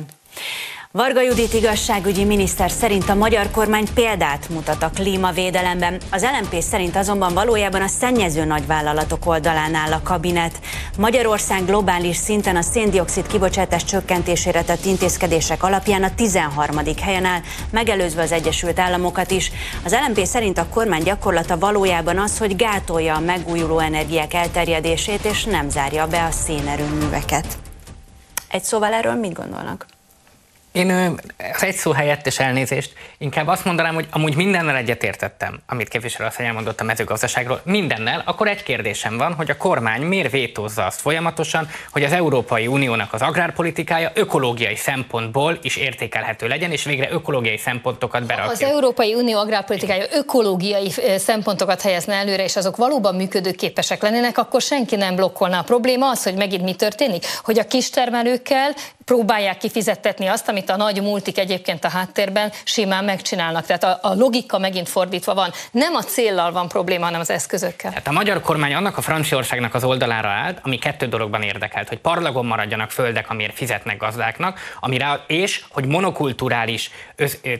[0.96, 6.00] Varga Judit igazságügyi miniszter szerint a magyar kormány példát mutat a klímavédelemben.
[6.10, 10.60] Az LMP szerint azonban valójában a szennyező nagyvállalatok oldalán áll a kabinet.
[10.98, 16.76] Magyarország globális szinten a széndiokszid kibocsátás csökkentésére tett intézkedések alapján a 13.
[17.02, 19.52] helyen áll, megelőzve az Egyesült Államokat is.
[19.84, 25.44] Az LMP szerint a kormány gyakorlata valójában az, hogy gátolja a megújuló energiák elterjedését és
[25.44, 27.46] nem zárja be a szénerőműveket.
[28.48, 29.93] Egy szóval erről mit gondolnak?
[30.74, 31.18] Én
[31.54, 36.26] az egy szó helyett és elnézést, inkább azt mondanám, hogy amúgy mindennel egyetértettem, amit képviselő
[36.26, 41.00] azt elmondott a mezőgazdaságról, mindennel, akkor egy kérdésem van, hogy a kormány miért vétózza azt
[41.00, 47.58] folyamatosan, hogy az Európai Uniónak az agrárpolitikája ökológiai szempontból is értékelhető legyen, és végre ökológiai
[47.58, 48.50] szempontokat berakja.
[48.52, 54.96] Az Európai Unió agrárpolitikája ökológiai szempontokat helyezne előre, és azok valóban működőképesek lennének, akkor senki
[54.96, 56.10] nem blokkolná a probléma.
[56.10, 61.38] Az, hogy megint mi történik, hogy a kistermelőkkel próbálják kifizettetni azt, amit a nagy multik
[61.38, 63.66] egyébként a háttérben simán megcsinálnak.
[63.66, 65.50] Tehát a, a logika megint fordítva van.
[65.70, 67.90] Nem a céllal van probléma, hanem az eszközökkel.
[67.90, 71.98] Tehát a magyar kormány annak a Franciaországnak az oldalára állt, ami kettő dologban érdekelt, hogy
[71.98, 76.90] parlagon maradjanak földek, amiért fizetnek gazdáknak, ami rá, és hogy monokulturális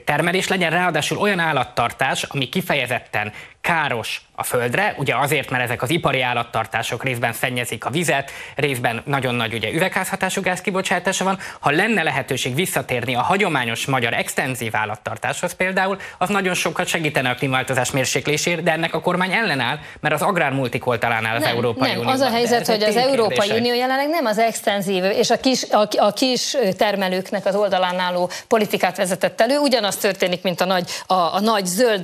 [0.04, 3.32] termelés legyen, ráadásul olyan állattartás, ami kifejezetten
[3.64, 9.02] káros a földre, ugye azért, mert ezek az ipari állattartások részben szennyezik a vizet, részben
[9.04, 11.38] nagyon nagy ugye üvegházhatású gáz kibocsátása van.
[11.60, 17.34] Ha lenne lehetőség visszatérni a hagyományos magyar extenzív állattartáshoz például, az nagyon sokat segítene a
[17.34, 21.90] klímaváltozás mérséklésért, de ennek a kormány ellenáll, mert az agrármultik oldalán áll az nem, Európai
[21.90, 21.98] nem.
[21.98, 22.10] Unió.
[22.10, 23.50] Az a helyzet, hogy az Európai.
[23.50, 28.30] Unió jelenleg nem az extenzív és a kis, a, a kis termelőknek az oldalán álló
[28.48, 29.58] politikát vezetett elő.
[29.58, 32.02] Ugyanaz történik, mint a nagy, a, a nagy zöld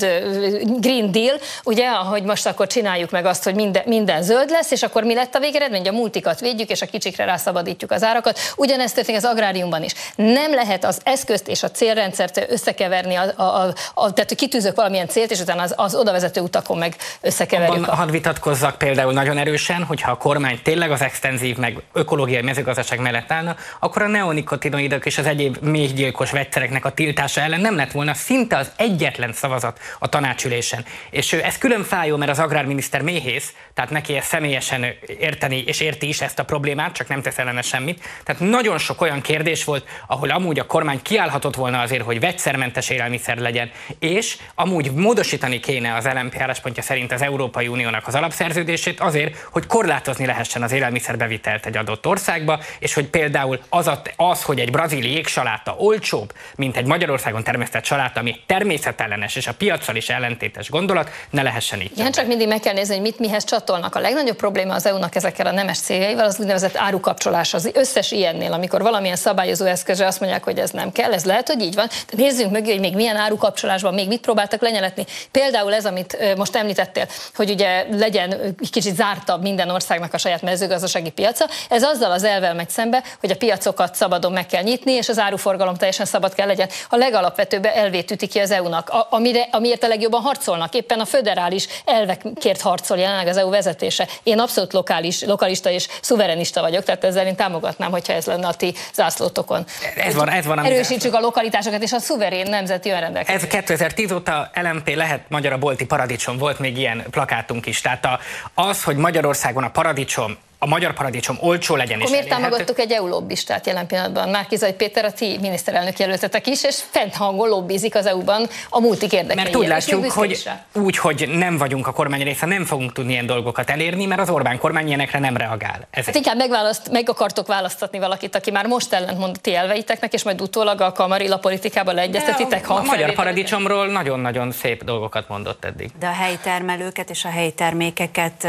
[0.80, 4.82] Green Deal, ugye, ahogy most akkor csináljuk meg azt, hogy minden, minden zöld lesz, és
[4.82, 5.88] akkor mi lett a végeredmény?
[5.88, 8.38] A multikat védjük, és a kicsikre rászabadítjuk az árakat.
[8.56, 9.92] Ugyanezt történik az agráriumban is.
[10.16, 15.08] Nem lehet az eszközt és a célrendszert összekeverni, a, a, a, a, tehát kitűzök valamilyen
[15.08, 17.76] célt, és utána az, az odavezető utakon meg összekeverjük.
[17.76, 17.94] Abban, a...
[17.94, 23.32] Hadd vitatkozzak például nagyon erősen, hogyha a kormány tényleg az extenzív, meg ökológiai mezőgazdaság mellett
[23.32, 28.14] állna, akkor a neonikotinoidok és az egyéb méhgyilkos vegyszereknek a tiltása ellen nem lett volna
[28.14, 30.84] szinte az egyetlen szavazat a tanácsülésen.
[31.10, 34.87] És ez külön fájó, mert az agrárminiszter méhész, tehát neki ezt személyesen
[35.18, 38.05] érteni és érti is ezt a problémát, csak nem tesz ellene semmit.
[38.24, 42.88] Tehát nagyon sok olyan kérdés volt, ahol amúgy a kormány kiállhatott volna azért, hogy vegyszermentes
[42.88, 49.00] élelmiszer legyen, és amúgy módosítani kéne az LMP álláspontja szerint az Európai Uniónak az alapszerződését
[49.00, 54.61] azért, hogy korlátozni lehessen az élelmiszerbevitelt egy adott országba, és hogy például az, az hogy
[54.61, 60.09] egy brazili jégsaláta olcsóbb, mint egy Magyarországon termesztett saláta, ami természetellenes és a piacsal is
[60.09, 61.90] ellentétes gondolat, ne lehessen így.
[61.98, 63.94] Igen, csak mindig meg kell nézni, hogy mit mihez csatolnak.
[63.94, 67.54] A legnagyobb probléma az EU-nak ezekkel a nemes céljaival az úgynevezett árukapcsolás.
[67.54, 71.46] Az összes ilyennél, amikor valamilyen szabályozó eszközre azt mondják, hogy ez nem kell, ez lehet,
[71.48, 71.86] hogy így van.
[71.86, 75.04] De nézzünk mögé, hogy még milyen árukapcsolásban, még mit próbáltak lenyeletni.
[75.30, 81.10] Például ez, amit most említettél, hogy ugye legyen kicsit zártabb minden országnak a saját mezőgazdasági
[81.10, 81.46] piaca.
[81.68, 85.18] Ez azzal az elvel megy szembe, hogy a piacokat szabadon meg kell nyitni, és az
[85.18, 86.68] áruforgalom teljesen szabad kell legyen.
[86.88, 90.74] A legalapvetőbb elvét üti ki az EU-nak, amire, amiért a legjobban harcolnak.
[90.74, 94.09] Éppen a föderális elvekért harcol jelenleg az EU vezetése.
[94.22, 98.54] Én abszolút lokális, lokalista és szuverenista vagyok, tehát ezzel én támogatnám, hogyha ez lenne a
[98.54, 99.64] ti zászlótokon.
[99.96, 100.64] Ez van, ez van.
[100.64, 103.44] Erősítsük a lokalitásokat és a szuverén nemzeti önrendelkezést.
[103.44, 107.80] Ez 2010 óta LMP lehet magyar a bolti paradicsom, volt még ilyen plakátunk is.
[107.80, 108.20] Tehát a,
[108.54, 112.00] az, hogy Magyarországon a paradicsom a magyar paradicsom olcsó legyen.
[112.00, 114.28] Akkor és miért támogattuk egy EU lobbistát jelen pillanatban?
[114.28, 119.12] Márkizai Péter, a ti miniszterelnök jelöltetek is, és fent hangon lobbizik az EU-ban a multik
[119.12, 119.42] érdekei.
[119.42, 123.26] Mert úgy látjuk, hogy úgy, hogy nem vagyunk a kormány része, nem fogunk tudni ilyen
[123.26, 125.86] dolgokat elérni, mert az Orbán kormány ilyenekre nem reagál.
[125.90, 126.06] Ezek.
[126.06, 130.22] Hát inkább megválaszt, meg akartok választatni valakit, aki már most ellentmond a ti elveiteknek, és
[130.22, 132.70] majd utólag a kamarilla politikában leegyeztetitek.
[132.70, 135.90] A, a magyar paradicsomról nagyon-nagyon szép dolgokat mondott eddig.
[135.98, 138.46] De a helyi termelőket és a helyi termékeket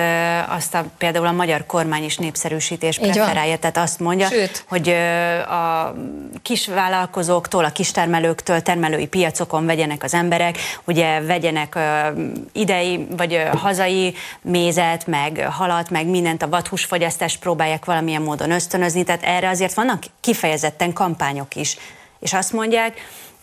[0.47, 4.63] azt a, például a magyar kormány is népszerűsítés preferálja, tehát azt mondja, Sőt.
[4.67, 4.89] hogy
[5.49, 5.93] a
[6.41, 11.77] kisvállalkozóktól, a kistermelőktől, termelői piacokon vegyenek az emberek, ugye vegyenek
[12.51, 19.23] idei vagy hazai mézet, meg halat, meg mindent, a vadhúsfogyasztást próbálják valamilyen módon ösztönözni, tehát
[19.23, 21.77] erre azért vannak kifejezetten kampányok is.
[22.19, 22.93] És azt mondják,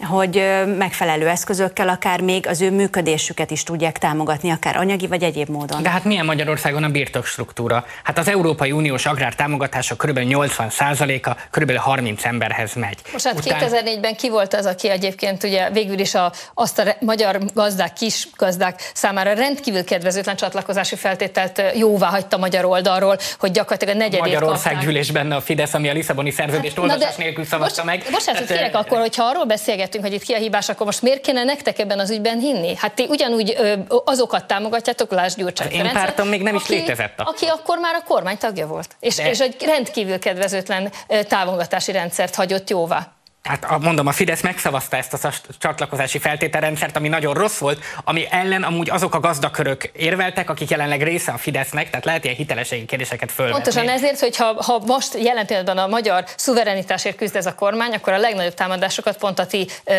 [0.05, 0.45] hogy
[0.79, 5.83] megfelelő eszközökkel akár még az ő működésüket is tudják támogatni, akár anyagi vagy egyéb módon.
[5.83, 7.85] De hát milyen Magyarországon a birtokstruktúra?
[8.05, 10.19] Hát az Európai Uniós agrártámogatása kb.
[10.19, 11.77] 80%-a kb.
[11.77, 12.99] 30 emberhez megy.
[13.13, 13.61] Most hát Után...
[13.61, 18.29] 2004-ben ki volt az, aki egyébként ugye végül is a, azt a magyar gazdák, kis
[18.37, 24.79] gazdák számára rendkívül kedvezőtlen csatlakozási feltételt jóvá hagyta magyar oldalról, hogy gyakorlatilag a negyedét Magyarország
[24.79, 28.05] gyűlés benne a Fidesz, ami a Lisszaboni szerződést hát, olvasás nélkül szavazta meg.
[28.11, 31.03] Bocsánat, hogy kérek akkor, hogyha arról beszélget beszélgettünk, hogy itt ki a hibás, akkor most
[31.03, 32.74] miért kéne nektek ebben az ügyben hinni?
[32.77, 33.74] Hát ti ugyanúgy ö,
[34.05, 37.12] azokat támogatjátok, Lásd Gyurcsány Én pártom még nem is aki, létezett.
[37.16, 38.96] Aki akkor már a kormány tagja volt.
[39.01, 39.31] És, De...
[39.31, 40.92] és egy rendkívül kedvezőtlen
[41.29, 47.35] támogatási rendszert hagyott jóvá hát mondom, a Fidesz megszavazta ezt a csatlakozási feltételrendszert, ami nagyon
[47.35, 52.05] rossz volt, ami ellen amúgy azok a gazdakörök érveltek, akik jelenleg része a Fidesznek, tehát
[52.05, 53.62] lehet ilyen hitelességi kérdéseket fölvetni.
[53.62, 57.92] Pontosan ezért, hogy ha, ha most jelen pillanatban a magyar szuverenitásért küzd ez a kormány,
[57.92, 59.92] akkor a legnagyobb támadásokat pont a ti ö,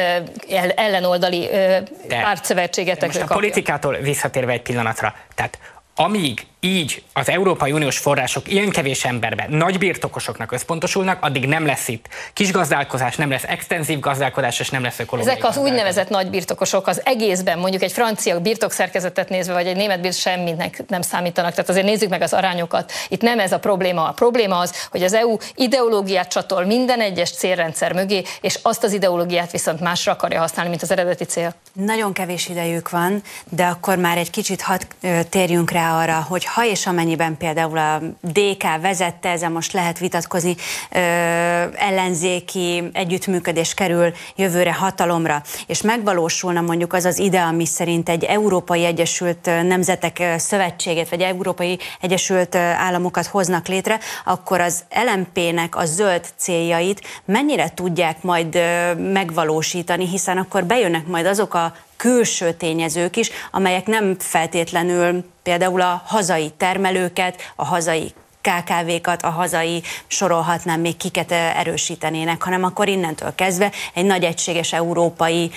[0.76, 1.50] ellenoldali
[2.08, 5.60] pártszövetségetek Most a politikától visszatérve egy pillanatra, tehát
[5.96, 11.88] amíg így az Európai Uniós források ilyen kevés emberben nagy birtokosoknak összpontosulnak, addig nem lesz
[11.88, 16.88] itt kisgazdálkozás, nem lesz extenzív gazdálkodás, és nem lesz ökológiai Ezek az úgynevezett nagy birtokosok
[16.88, 21.52] az egészben, mondjuk egy francia birtokszerkezetet nézve, vagy egy német birtok semminek nem számítanak.
[21.52, 22.92] Tehát azért nézzük meg az arányokat.
[23.08, 24.08] Itt nem ez a probléma.
[24.08, 28.94] A probléma az, hogy az EU ideológiát csatol minden egyes célrendszer mögé, és azt az
[28.94, 31.54] ideológiát viszont másra akarja használni, mint az eredeti cél.
[31.74, 34.82] Nagyon kevés idejük van, de akkor már egy kicsit hadd
[35.30, 40.56] térjünk rá arra, hogy ha és amennyiben például a DK vezette, ezzel most lehet vitatkozni,
[40.92, 40.98] ö,
[41.76, 48.86] ellenzéki együttműködés kerül jövőre hatalomra, és megvalósulna mondjuk az az ide, ami szerint egy Európai
[48.86, 54.84] Egyesült Nemzetek Szövetségét, vagy Európai Egyesült Államokat hoznak létre, akkor az
[55.14, 58.60] LMP-nek a zöld céljait mennyire tudják majd
[58.98, 66.02] megvalósítani, hiszen akkor bejönnek majd azok a külső tényezők is, amelyek nem feltétlenül például a
[66.06, 73.72] hazai termelőket, a hazai KKV-kat, a hazai sorolhatnám még kiket erősítenének, hanem akkor innentől kezdve
[73.94, 75.52] egy nagy egységes európai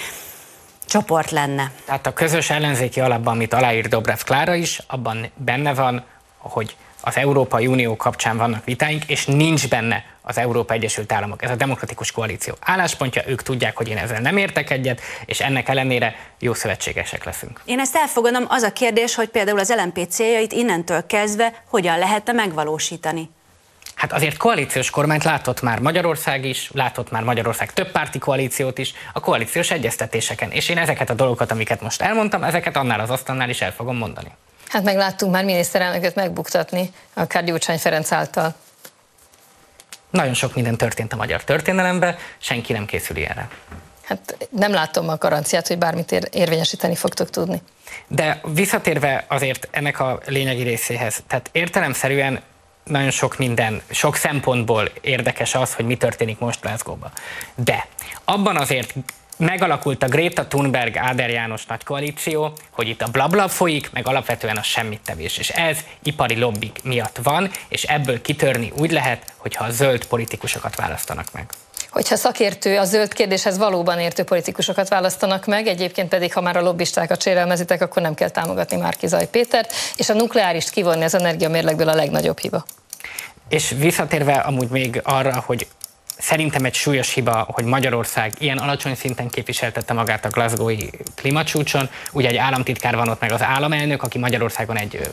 [0.87, 1.73] csoport lenne.
[1.85, 6.05] Tehát a közös ellenzéki alapban, amit aláír Dobrev Klára is, abban benne van,
[6.39, 11.51] hogy az Európai Unió kapcsán vannak vitáink, és nincs benne az Európa Egyesült Államok, ez
[11.51, 16.17] a demokratikus koalíció álláspontja, ők tudják, hogy én ezzel nem értek egyet, és ennek ellenére
[16.39, 17.61] jó szövetségesek leszünk.
[17.65, 22.33] Én ezt elfogadom, az a kérdés, hogy például az LMP céljait innentől kezdve hogyan lehetne
[22.33, 23.31] megvalósítani.
[23.95, 28.93] Hát azért koalíciós kormányt látott már Magyarország is, látott már Magyarország több párti koalíciót is,
[29.13, 30.51] a koalíciós egyeztetéseken.
[30.51, 33.97] És én ezeket a dolgokat, amiket most elmondtam, ezeket annál az asztalnál is el fogom
[33.97, 34.29] mondani.
[34.73, 38.55] Hát meg láttunk már miniszterelnököt megbuktatni, akár Gyurcsány Ferenc által.
[40.11, 43.49] Nagyon sok minden történt a magyar történelemben, senki nem készül ilyenre.
[44.03, 47.63] Hát nem látom a garanciát, hogy bármit ér- érvényesíteni fogtok tudni.
[48.09, 52.41] De visszatérve azért ennek a lényegi részéhez, tehát értelemszerűen
[52.85, 57.11] nagyon sok minden, sok szempontból érdekes az, hogy mi történik most Glasgow-ba.
[57.55, 57.87] De
[58.25, 58.95] abban azért
[59.37, 64.57] megalakult a Greta Thunberg Áder János nagy koalíció, hogy itt a blabla folyik, meg alapvetően
[64.57, 65.39] a semmit tevés.
[65.39, 70.77] És ez ipari lobbik miatt van, és ebből kitörni úgy lehet, hogyha a zöld politikusokat
[70.77, 71.47] választanak meg
[71.93, 76.63] hogyha szakértő a zöld kérdéshez valóban értő politikusokat választanak meg, egyébként pedig, ha már a
[76.63, 81.89] lobbistákat sérelmezitek, akkor nem kell támogatni Márki Zaj Pétert, és a nukleárist kivonni az energiamérlegből
[81.89, 82.65] a legnagyobb hiba.
[83.49, 85.67] És visszatérve amúgy még arra, hogy
[86.23, 91.89] Szerintem egy súlyos hiba, hogy Magyarország ilyen alacsony szinten képviseltette magát a Glasgow-i klímacsúcson.
[92.13, 95.11] Ugye egy államtitkár van ott meg az államelnök, aki Magyarországon egy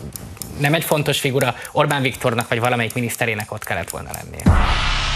[0.59, 4.59] nem egy fontos figura, Orbán Viktornak vagy valamelyik miniszterének ott kellett volna lennie.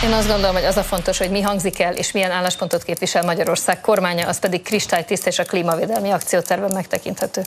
[0.03, 3.23] Én azt gondolom, hogy az a fontos, hogy mi hangzik el, és milyen álláspontot képvisel
[3.23, 7.43] Magyarország kormánya, az pedig kristálytiszta és a klímavédelmi akcióterven megtekinthető.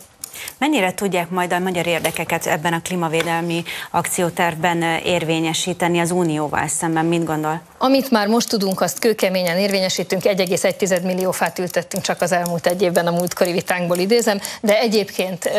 [0.59, 7.05] Mennyire tudják majd a magyar érdekeket ebben a klímavédelmi akciótervben érvényesíteni az Unióval szemben?
[7.05, 7.61] Mit gondol?
[7.79, 12.83] Amit már most tudunk, azt kőkeményen érvényesítünk, 1,1 millió fát ültettünk csak az elmúlt egy
[12.83, 15.51] évben a múltkori vitánkból idézem, de egyébként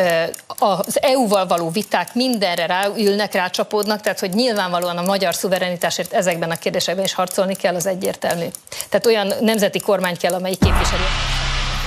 [0.57, 6.55] az EU-val való viták mindenre ráülnek, rácsapódnak, tehát hogy nyilvánvalóan a magyar szuverenitásért ezekben a
[6.55, 8.45] kérdésekben is harcolni kell, az egyértelmű.
[8.89, 11.36] Tehát olyan nemzeti kormány kell, amelyik képviseli.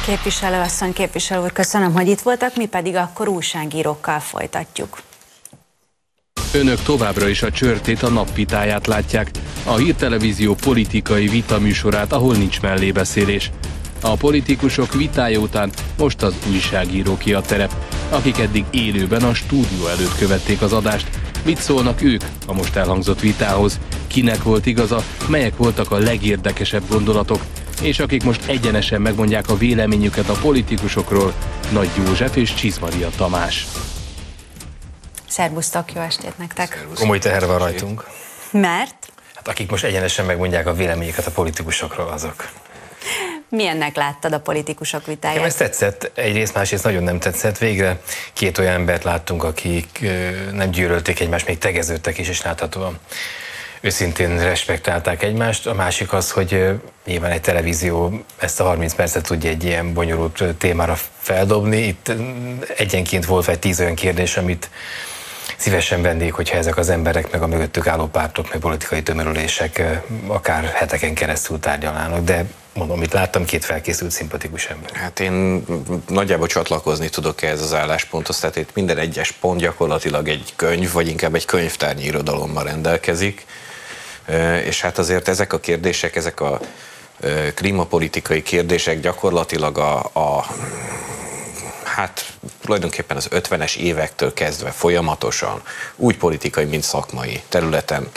[0.06, 4.98] Képviselőasszony, képviselő úr, köszönöm, hogy itt voltak, mi pedig akkor újságírókkal folytatjuk.
[6.52, 9.30] Önök továbbra is a csörtét a napvitáját látják,
[9.64, 13.50] a hírtelevízió politikai vitaműsorát, ahol nincs mellébeszélés.
[14.02, 17.74] A politikusok vitája után most az újságíró ki a terep,
[18.10, 21.08] akik eddig élőben a stúdió előtt követték az adást.
[21.44, 23.78] Mit szólnak ők a most elhangzott vitához?
[24.06, 25.02] Kinek volt igaza?
[25.28, 27.40] Melyek voltak a legérdekesebb gondolatok?
[27.82, 31.34] És akik most egyenesen megmondják a véleményüket a politikusokról,
[31.72, 33.66] Nagy József és Csizmaria Tamás.
[35.28, 36.86] Szerbusztok, jó estét nektek!
[36.94, 38.06] Komoly teher van rajtunk.
[38.50, 39.12] Mert?
[39.34, 42.48] Hát akik most egyenesen megmondják a véleményüket a politikusokról, azok.
[43.48, 45.34] Milyennek láttad a politikusok vitáját?
[45.36, 47.58] Nekem ez tetszett, egyrészt, másrészt nagyon nem tetszett.
[47.58, 48.00] Végre
[48.32, 50.06] két olyan embert láttunk, akik
[50.52, 52.98] nem gyűlölték egymást, még tegeződtek is, és láthatóan
[53.80, 55.66] őszintén respektálták egymást.
[55.66, 60.44] A másik az, hogy nyilván egy televízió ezt a 30 percet tudja egy ilyen bonyolult
[60.58, 61.76] témára feldobni.
[61.76, 62.12] Itt
[62.76, 64.70] egyenként volt egy tíz olyan kérdés, amit
[65.56, 69.82] szívesen vennék, hogyha ezek az emberek, meg a mögöttük álló pártok, meg politikai tömörülések
[70.26, 74.90] akár heteken keresztül tárgyalnának, de mondom, amit láttam, két felkészült, szimpatikus ember.
[74.92, 75.64] Hát én
[76.08, 81.08] nagyjából csatlakozni tudok ehhez az állásponthoz, tehát itt minden egyes pont gyakorlatilag egy könyv, vagy
[81.08, 83.46] inkább egy könyvtárnyi irodalommal rendelkezik,
[84.64, 86.60] és hát azért ezek a kérdések, ezek a
[87.54, 90.46] klímapolitikai kérdések gyakorlatilag a, a
[91.94, 95.62] hát tulajdonképpen az 50-es évektől kezdve folyamatosan,
[95.96, 98.08] úgy politikai, mint szakmai területen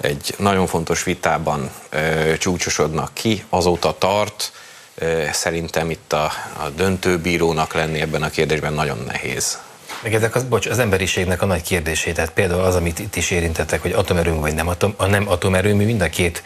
[0.00, 4.52] egy nagyon fontos vitában ö, csúcsosodnak ki, azóta tart,
[4.94, 9.58] ö, szerintem itt a, a döntőbírónak lenni ebben a kérdésben nagyon nehéz.
[10.02, 13.30] Meg ezek az, bocs, az emberiségnek a nagy kérdésé, tehát például az, amit itt is
[13.30, 16.42] érintettek, hogy atomerőmű vagy nem, atom, a nem atomerőmű, mind a két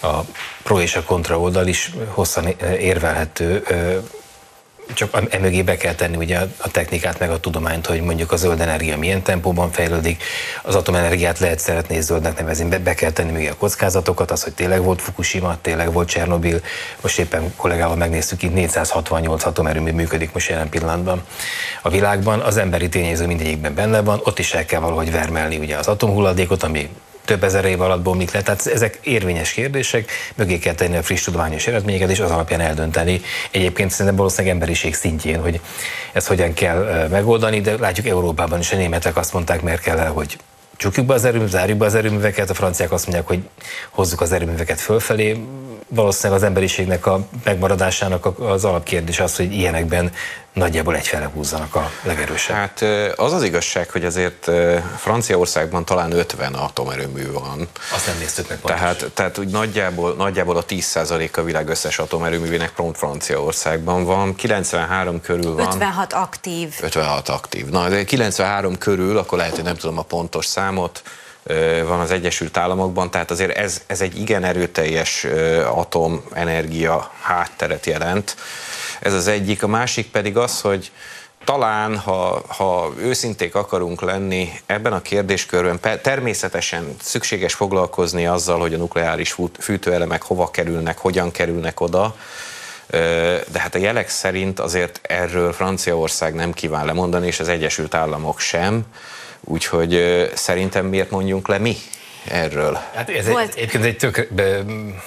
[0.00, 0.20] a
[0.62, 2.46] pro és a kontra oldal is hosszan
[2.78, 3.62] érvelhető
[4.94, 8.60] csak emögé be kell tenni ugye a technikát, meg a tudományt, hogy mondjuk a zöld
[8.60, 10.22] energia milyen tempóban fejlődik,
[10.62, 14.52] az atomenergiát lehet szeretni zöldnek nevezni, be, be kell tenni még a kockázatokat, az, hogy
[14.52, 16.60] tényleg volt Fukushima, tényleg volt Csernobil,
[17.00, 21.22] most éppen kollégával megnéztük, itt 468 atomerőmű működik most jelen pillanatban
[21.82, 25.76] a világban, az emberi tényező mindegyikben benne van, ott is el kell valahogy vermelni ugye
[25.76, 26.90] az atomhulladékot, ami
[27.30, 28.42] több ezer év alatt bomlik le.
[28.42, 33.20] Tehát ezek érvényes kérdések, mögé kell tenni a friss tudományos eredményeket, és az alapján eldönteni.
[33.50, 35.60] Egyébként szerintem valószínűleg emberiség szintjén, hogy
[36.12, 40.36] ezt hogyan kell megoldani, de látjuk Európában is a németek azt mondták Merkel, hogy
[40.76, 43.40] csukjuk be az erőművet, zárjuk be az erőműveket, a franciák azt mondják, hogy
[43.90, 45.40] hozzuk az erőműveket fölfelé.
[45.92, 50.12] Valószínűleg az emberiségnek a megmaradásának az alapkérdés az, hogy ilyenekben
[50.52, 52.56] nagyjából egyfele húzzanak a legerősebb.
[52.56, 52.82] Hát
[53.16, 54.50] az az igazság, hogy azért
[54.96, 57.68] Franciaországban talán 50 atomerőmű van.
[57.94, 62.70] Azt nem néztük meg Tehát, tehát úgy nagyjából, nagyjából a 10% a világ összes atomerőművének
[62.70, 64.34] pont Franciaországban van.
[64.34, 65.66] 93 körül van.
[65.66, 66.74] 56 aktív.
[66.80, 67.66] 56 aktív.
[67.66, 71.02] Na, de 93 körül, akkor lehet, hogy nem tudom a pontos számot,
[71.86, 75.26] van az Egyesült Államokban, tehát azért ez, ez egy igen erőteljes
[75.74, 78.36] atomenergia hátteret jelent.
[79.00, 79.62] Ez az egyik.
[79.62, 80.90] A másik pedig az, hogy
[81.44, 88.78] talán, ha, ha őszinték akarunk lenni ebben a kérdéskörben, természetesen szükséges foglalkozni azzal, hogy a
[88.78, 92.16] nukleáris fűtőelemek hova kerülnek, hogyan kerülnek oda,
[93.50, 98.40] de hát a jelek szerint azért erről Franciaország nem kíván lemondani, és az Egyesült Államok
[98.40, 98.84] sem,
[99.44, 101.76] úgyhogy szerintem miért mondjunk le mi
[102.24, 102.78] erről.
[102.94, 104.58] Hát ez egy, egyébként egy tök, be,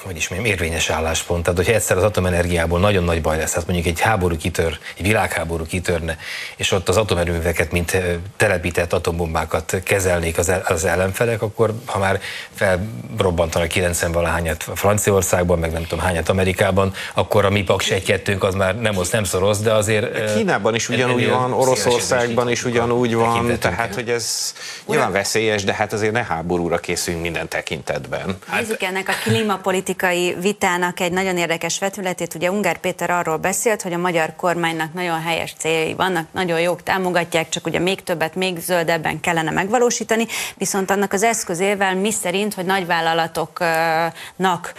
[0.03, 1.43] hogy is mondjam, érvényes álláspont.
[1.43, 5.05] Tehát, hogyha egyszer az atomenergiából nagyon nagy baj lesz, tehát mondjuk egy háború kitör, egy
[5.05, 6.17] világháború kitörne,
[6.55, 7.97] és ott az atomerőműveket, mint
[8.37, 12.19] telepített atombombákat kezelnék az, az ellenfelek, akkor ha már
[12.53, 18.53] felrobbantanak 90 valahányat Franciaországban, meg nem tudom hányat Amerikában, akkor a mi Paks 1 az
[18.53, 20.33] már nem osz, nem szoros, de azért...
[20.35, 24.53] Kínában is ugyanúgy van, Oroszországban is ugyanúgy van, tehát hogy ez
[24.87, 28.37] nyilván veszélyes, de hát azért ne háborúra kész készülünk minden tekintetben.
[28.47, 28.59] Hát...
[28.59, 32.35] Nézzük ennek a klímapolitikai vitának egy nagyon érdekes vetületét.
[32.35, 36.83] Ugye Ungár Péter arról beszélt, hogy a magyar kormánynak nagyon helyes céljai vannak, nagyon jók,
[36.83, 40.25] támogatják, csak ugye még többet, még zöldebben kellene megvalósítani,
[40.55, 44.73] viszont annak az eszközével mi szerint, hogy nagyvállalatoknak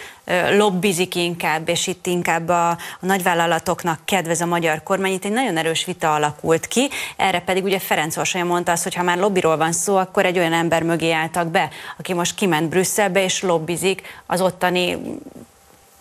[0.57, 5.11] lobbizik inkább, és itt inkább a, a nagyvállalatoknak kedvez a magyar kormány.
[5.11, 8.93] Itt egy nagyon erős vita alakult ki, erre pedig ugye Ferenc Orsolya mondta azt, hogy
[8.93, 12.69] ha már lobbiról van szó, akkor egy olyan ember mögé álltak be, aki most kiment
[12.69, 14.97] Brüsszelbe és lobbizik az ottani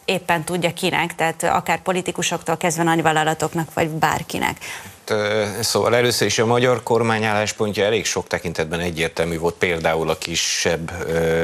[0.05, 4.59] éppen tudja kinek, tehát akár politikusoktól kezdve nagyvállalatoknak, vagy bárkinek.
[5.61, 10.93] Szóval először is a magyar kormány álláspontja elég sok tekintetben egyértelmű volt, például a kisebb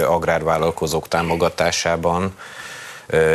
[0.08, 2.34] agrárvállalkozók támogatásában,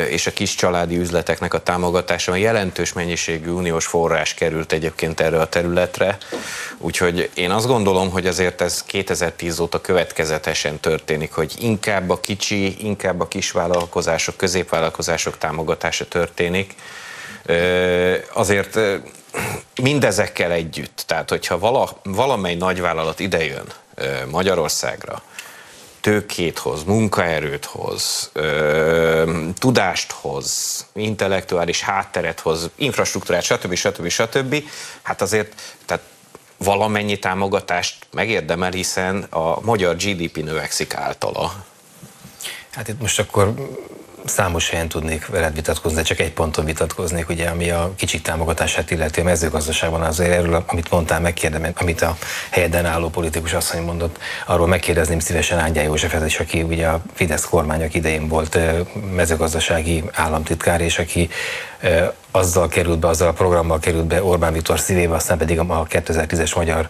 [0.10, 5.50] és a kis családi üzleteknek a támogatásában jelentős mennyiségű uniós forrás került egyébként erre a
[5.50, 6.18] területre.
[6.78, 12.86] Úgyhogy én azt gondolom, hogy azért ez 2010 óta következetesen történik, hogy inkább a kicsi,
[12.86, 16.76] inkább a kisvállalkozások, középvállalkozások támogatása történik.
[18.34, 18.80] Azért
[19.82, 23.66] mindezekkel együtt, tehát hogyha vala, valamely nagyvállalat idejön
[24.30, 25.22] Magyarországra,
[26.06, 33.74] tőkét hoz, munkaerőt hoz, ö, tudást hoz, intellektuális hátteret hoz, infrastruktúrát, stb.
[33.74, 34.08] stb.
[34.08, 34.64] stb.
[35.02, 36.04] Hát azért tehát
[36.58, 41.66] valamennyi támogatást megérdemel, hiszen a magyar GDP növekszik általa.
[42.72, 43.54] Hát itt most akkor
[44.26, 48.92] számos helyen tudnék veled vitatkozni, de csak egy ponton vitatkoznék, ugye, ami a kicsik támogatását
[48.92, 52.18] illeti a mezőgazdaságban, azért erről, amit mondtál, megkérdem, amit a
[52.50, 57.46] helyeden álló politikus asszony mondott, arról megkérdezném szívesen Ángyá Józsefet is, aki ugye a Fidesz
[57.46, 58.58] kormányok idején volt
[59.16, 61.30] mezőgazdasági államtitkár, és aki
[62.32, 66.56] azzal került be, azzal a programmal került be Orbán Viktor szívébe, aztán pedig a 2010-es
[66.56, 66.90] magyar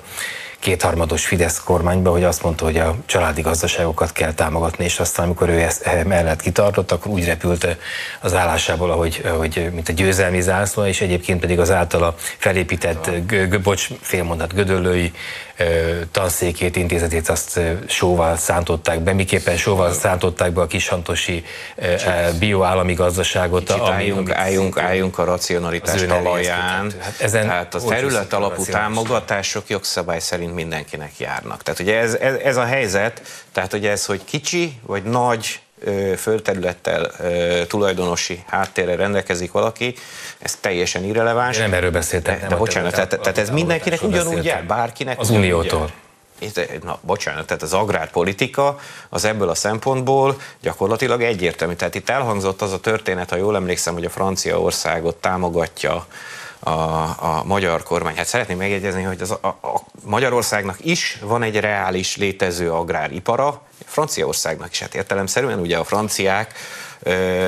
[0.66, 5.50] kétharmados Fidesz kormányba, hogy azt mondta, hogy a családi gazdaságokat kell támogatni, és aztán, amikor
[5.50, 7.78] ő ezt eh, mellett kitartott, akkor úgy repült
[8.22, 13.12] az állásából, ahogy, ahogy mint a győzelmi zászló, és egyébként pedig az általa felépített,
[13.64, 15.14] bocs, félmondat gödöllői
[16.12, 21.46] tanszékét, intézetét azt sóval szántották be, miképpen sóval szántották be a kishantosi
[22.40, 23.64] bioállami gazdaságot.
[23.64, 26.92] Kicsit ami, álljunk, álljunk, álljunk a racionalitás talaján.
[27.00, 31.64] Hát ezen tehát a terület alapú támogatások jogszabály szerint mindenkinek járnak.
[31.64, 35.60] Tehát ugye ez, ez, ez a helyzet, tehát ugye ez, hogy kicsi vagy nagy
[36.18, 37.12] földterülettel
[37.68, 39.96] tulajdonosi háttérre rendelkezik valaki,
[40.40, 41.58] ez teljesen irreleváns.
[41.58, 42.40] Én nem erről beszéltem.
[42.40, 45.20] De, de bocsánat, tehát, tehát ez mindenkinek ugyanúgy jár, bárkinek.
[45.20, 45.92] Az Uniótól.
[46.84, 48.80] Na, bocsánat, tehát az agrárpolitika
[49.10, 51.74] az ebből a szempontból gyakorlatilag egyértelmű.
[51.74, 56.06] Tehát itt elhangzott az a történet, ha jól emlékszem, hogy a Franciaországot támogatja
[56.60, 58.16] a, a magyar kormány.
[58.16, 64.72] Hát szeretném megjegyezni, hogy az, a, a Magyarországnak is van egy reális létező agráripara, Franciaországnak
[64.72, 66.54] is, hát értelemszerűen ugye a franciák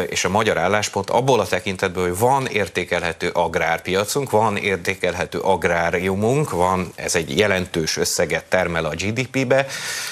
[0.09, 6.91] és a magyar álláspont abból a tekintetből, hogy van értékelhető agrárpiacunk, van értékelhető agráriumunk, van,
[6.95, 9.65] ez egy jelentős összeget termel a GDP-be,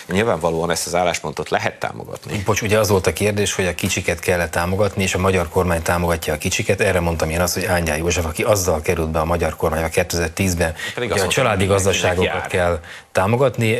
[0.07, 2.41] nyilvánvalóan ezt az álláspontot lehet támogatni.
[2.45, 5.81] Bocs, ugye az volt a kérdés, hogy a kicsiket kell támogatni, és a magyar kormány
[5.81, 6.81] támogatja a kicsiket.
[6.81, 10.73] Erre mondtam én azt, hogy Ányá József, aki azzal került be a magyar kormányba 2010-ben,
[10.95, 12.79] hogy a családi gazdaságokat kell
[13.15, 13.75] támogatni,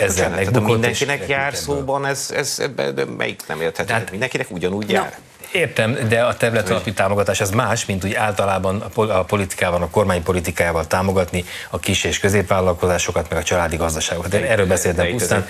[0.00, 0.68] ezzel megbukott.
[0.68, 3.88] Mindenkinek jár szóban, ez, ez, ez melyik nem érthető?
[3.88, 5.18] Tehát, mindenkinek ugyanúgy jár.
[5.52, 10.22] Értem, de a terület alapú támogatás az más, mint úgy általában a politikában, a kormány
[10.22, 14.34] politikájával támogatni a kis és középvállalkozásokat, meg a családi gazdaságokat.
[14.34, 15.46] Én erről beszéltem pusztán.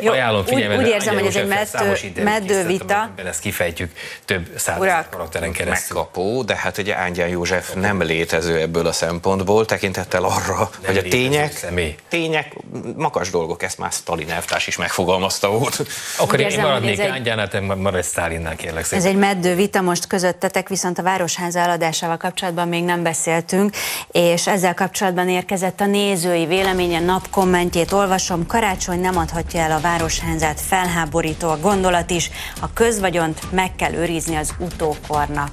[0.00, 3.10] Jó, Ajánlom figyelmet, úgy, úgy érzem, hogy ez egy meddő, meddő vita.
[3.24, 3.92] Ezt kifejtjük
[4.24, 5.96] több száz karakteren keresztül.
[5.96, 10.96] Megkapó, de hát ugye Ángyán József nem létező ebből a szempontból, tekintettel arra, nem hogy
[10.96, 11.94] a tények, személy.
[12.08, 12.56] tények,
[12.96, 15.82] makas dolgok, ezt már Stalin elvtárs is megfogalmazta volt.
[16.18, 18.98] Akkor én maradnék Ángyánál, te maradj Stalinnál kérlek szépen.
[18.98, 23.76] Ez egy meddő vita most közöttetek, viszont a Városháza eladásával kapcsolatban még nem beszéltünk,
[24.10, 30.60] és ezzel kapcsolatban érkezett a nézői véleménye, napkommentjét olvasom, Karácsony nem adhatja el a városházát
[30.60, 32.30] felháborító a gondolat is,
[32.60, 35.50] a közvagyont meg kell őrizni az utókornak.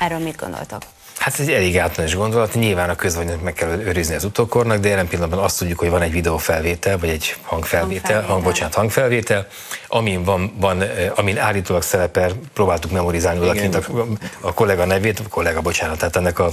[0.00, 0.82] Erről mit gondoltok?
[1.18, 2.54] Hát ez egy elég általános gondolat.
[2.54, 6.02] Nyilván a közvagyonyt meg kell őrizni az utókornak, de jelen pillanatban azt tudjuk, hogy van
[6.02, 8.22] egy videófelvétel, vagy egy hangfelvétel, hangfelvétel.
[8.22, 9.46] hang, bocsánat, hangfelvétel,
[9.94, 10.82] amin, van, van,
[11.14, 14.06] amin állítólag szerepel, próbáltuk memorizálni odakint a,
[14.40, 16.50] a, kollega nevét, a kollega, bocsánat, tehát ennek a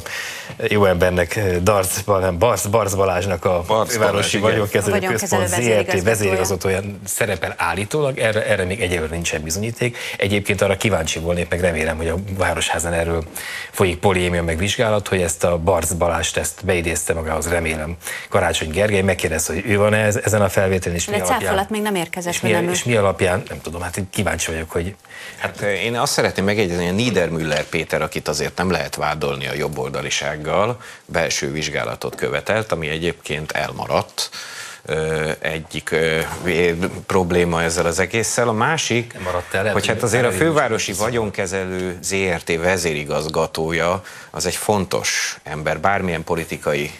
[0.68, 7.54] jó embernek, Darc, nem, Barc, Barc Balázsnak a Barc Városi Vagyonkezelő Központ ZRT vezérigazgatója szerepel
[7.58, 9.98] állítólag, erre, erre még egyelőre nincsen bizonyíték.
[10.18, 13.24] Egyébként arra kíváncsi volnék, meg remélem, hogy a Városházan erről
[13.72, 17.96] folyik polémia, meg vizsgálat, hogy ezt a Barc Balást ezt beidézte magához, remélem.
[18.30, 21.68] Karácsony Gergely megkérdezte, hogy ő van -e ezen a felvételen, és De mi alapján.
[21.70, 24.96] még nem érkezett, és mi, nem és mi alapján, nem tudom, hát kíváncsi vagyok, hogy...
[25.38, 29.54] Hát én azt szeretném megjegyezni, hogy a Niedermüller Péter, akit azért nem lehet vádolni a
[29.54, 34.30] jobboldalisággal, belső vizsgálatot követelt, ami egyébként elmaradt
[35.40, 35.96] egyik
[37.06, 38.48] probléma ezzel az egésszel.
[38.48, 39.16] A másik,
[39.52, 46.92] el, hogy hát azért a fővárosi vagyonkezelő ZRT vezérigazgatója az egy fontos ember bármilyen politikai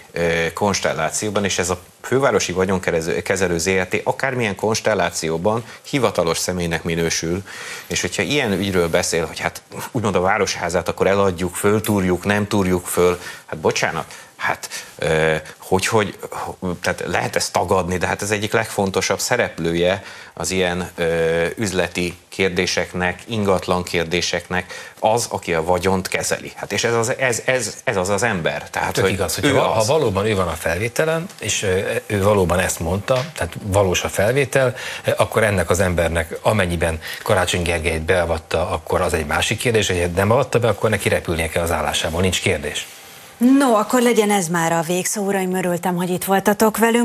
[0.54, 7.44] konstellációban, és ez a fővárosi vagyonkezelő ZRT akármilyen konstellációban hivatalos személynek minősül,
[7.88, 9.62] és hogyha ilyen ügyről beszél, hogy hát
[9.92, 14.70] úgymond a városházát akkor eladjuk, föltúrjuk, nem túrjuk föl, hát bocsánat, hát
[15.58, 16.18] hogy, hogy
[16.82, 20.92] tehát lehet ezt tagadni, de hát ez egyik legfontosabb szereplője az ilyen
[21.56, 26.52] üzleti kérdéseknek, ingatlan kérdéseknek az, aki a vagyont kezeli.
[26.56, 28.70] Hát és ez az, ez, ez, ez az az ember.
[28.70, 31.66] Tehát, hogy igaz, hogy ha, ha valóban ő van a felvételen, és
[32.06, 34.76] ő valóban ezt mondta, tehát valós a felvétel,
[35.18, 40.32] akkor ennek az embernek amennyiben Karácsony Gergelyt beavatta, akkor az egy másik kérdés, hogy nem
[40.32, 42.88] avatta be, akkor neki repülnie kell az állásából, nincs kérdés.
[43.40, 46.98] No, akkor legyen ez már a végszó, uraim, örültem, hogy itt voltatok velünk.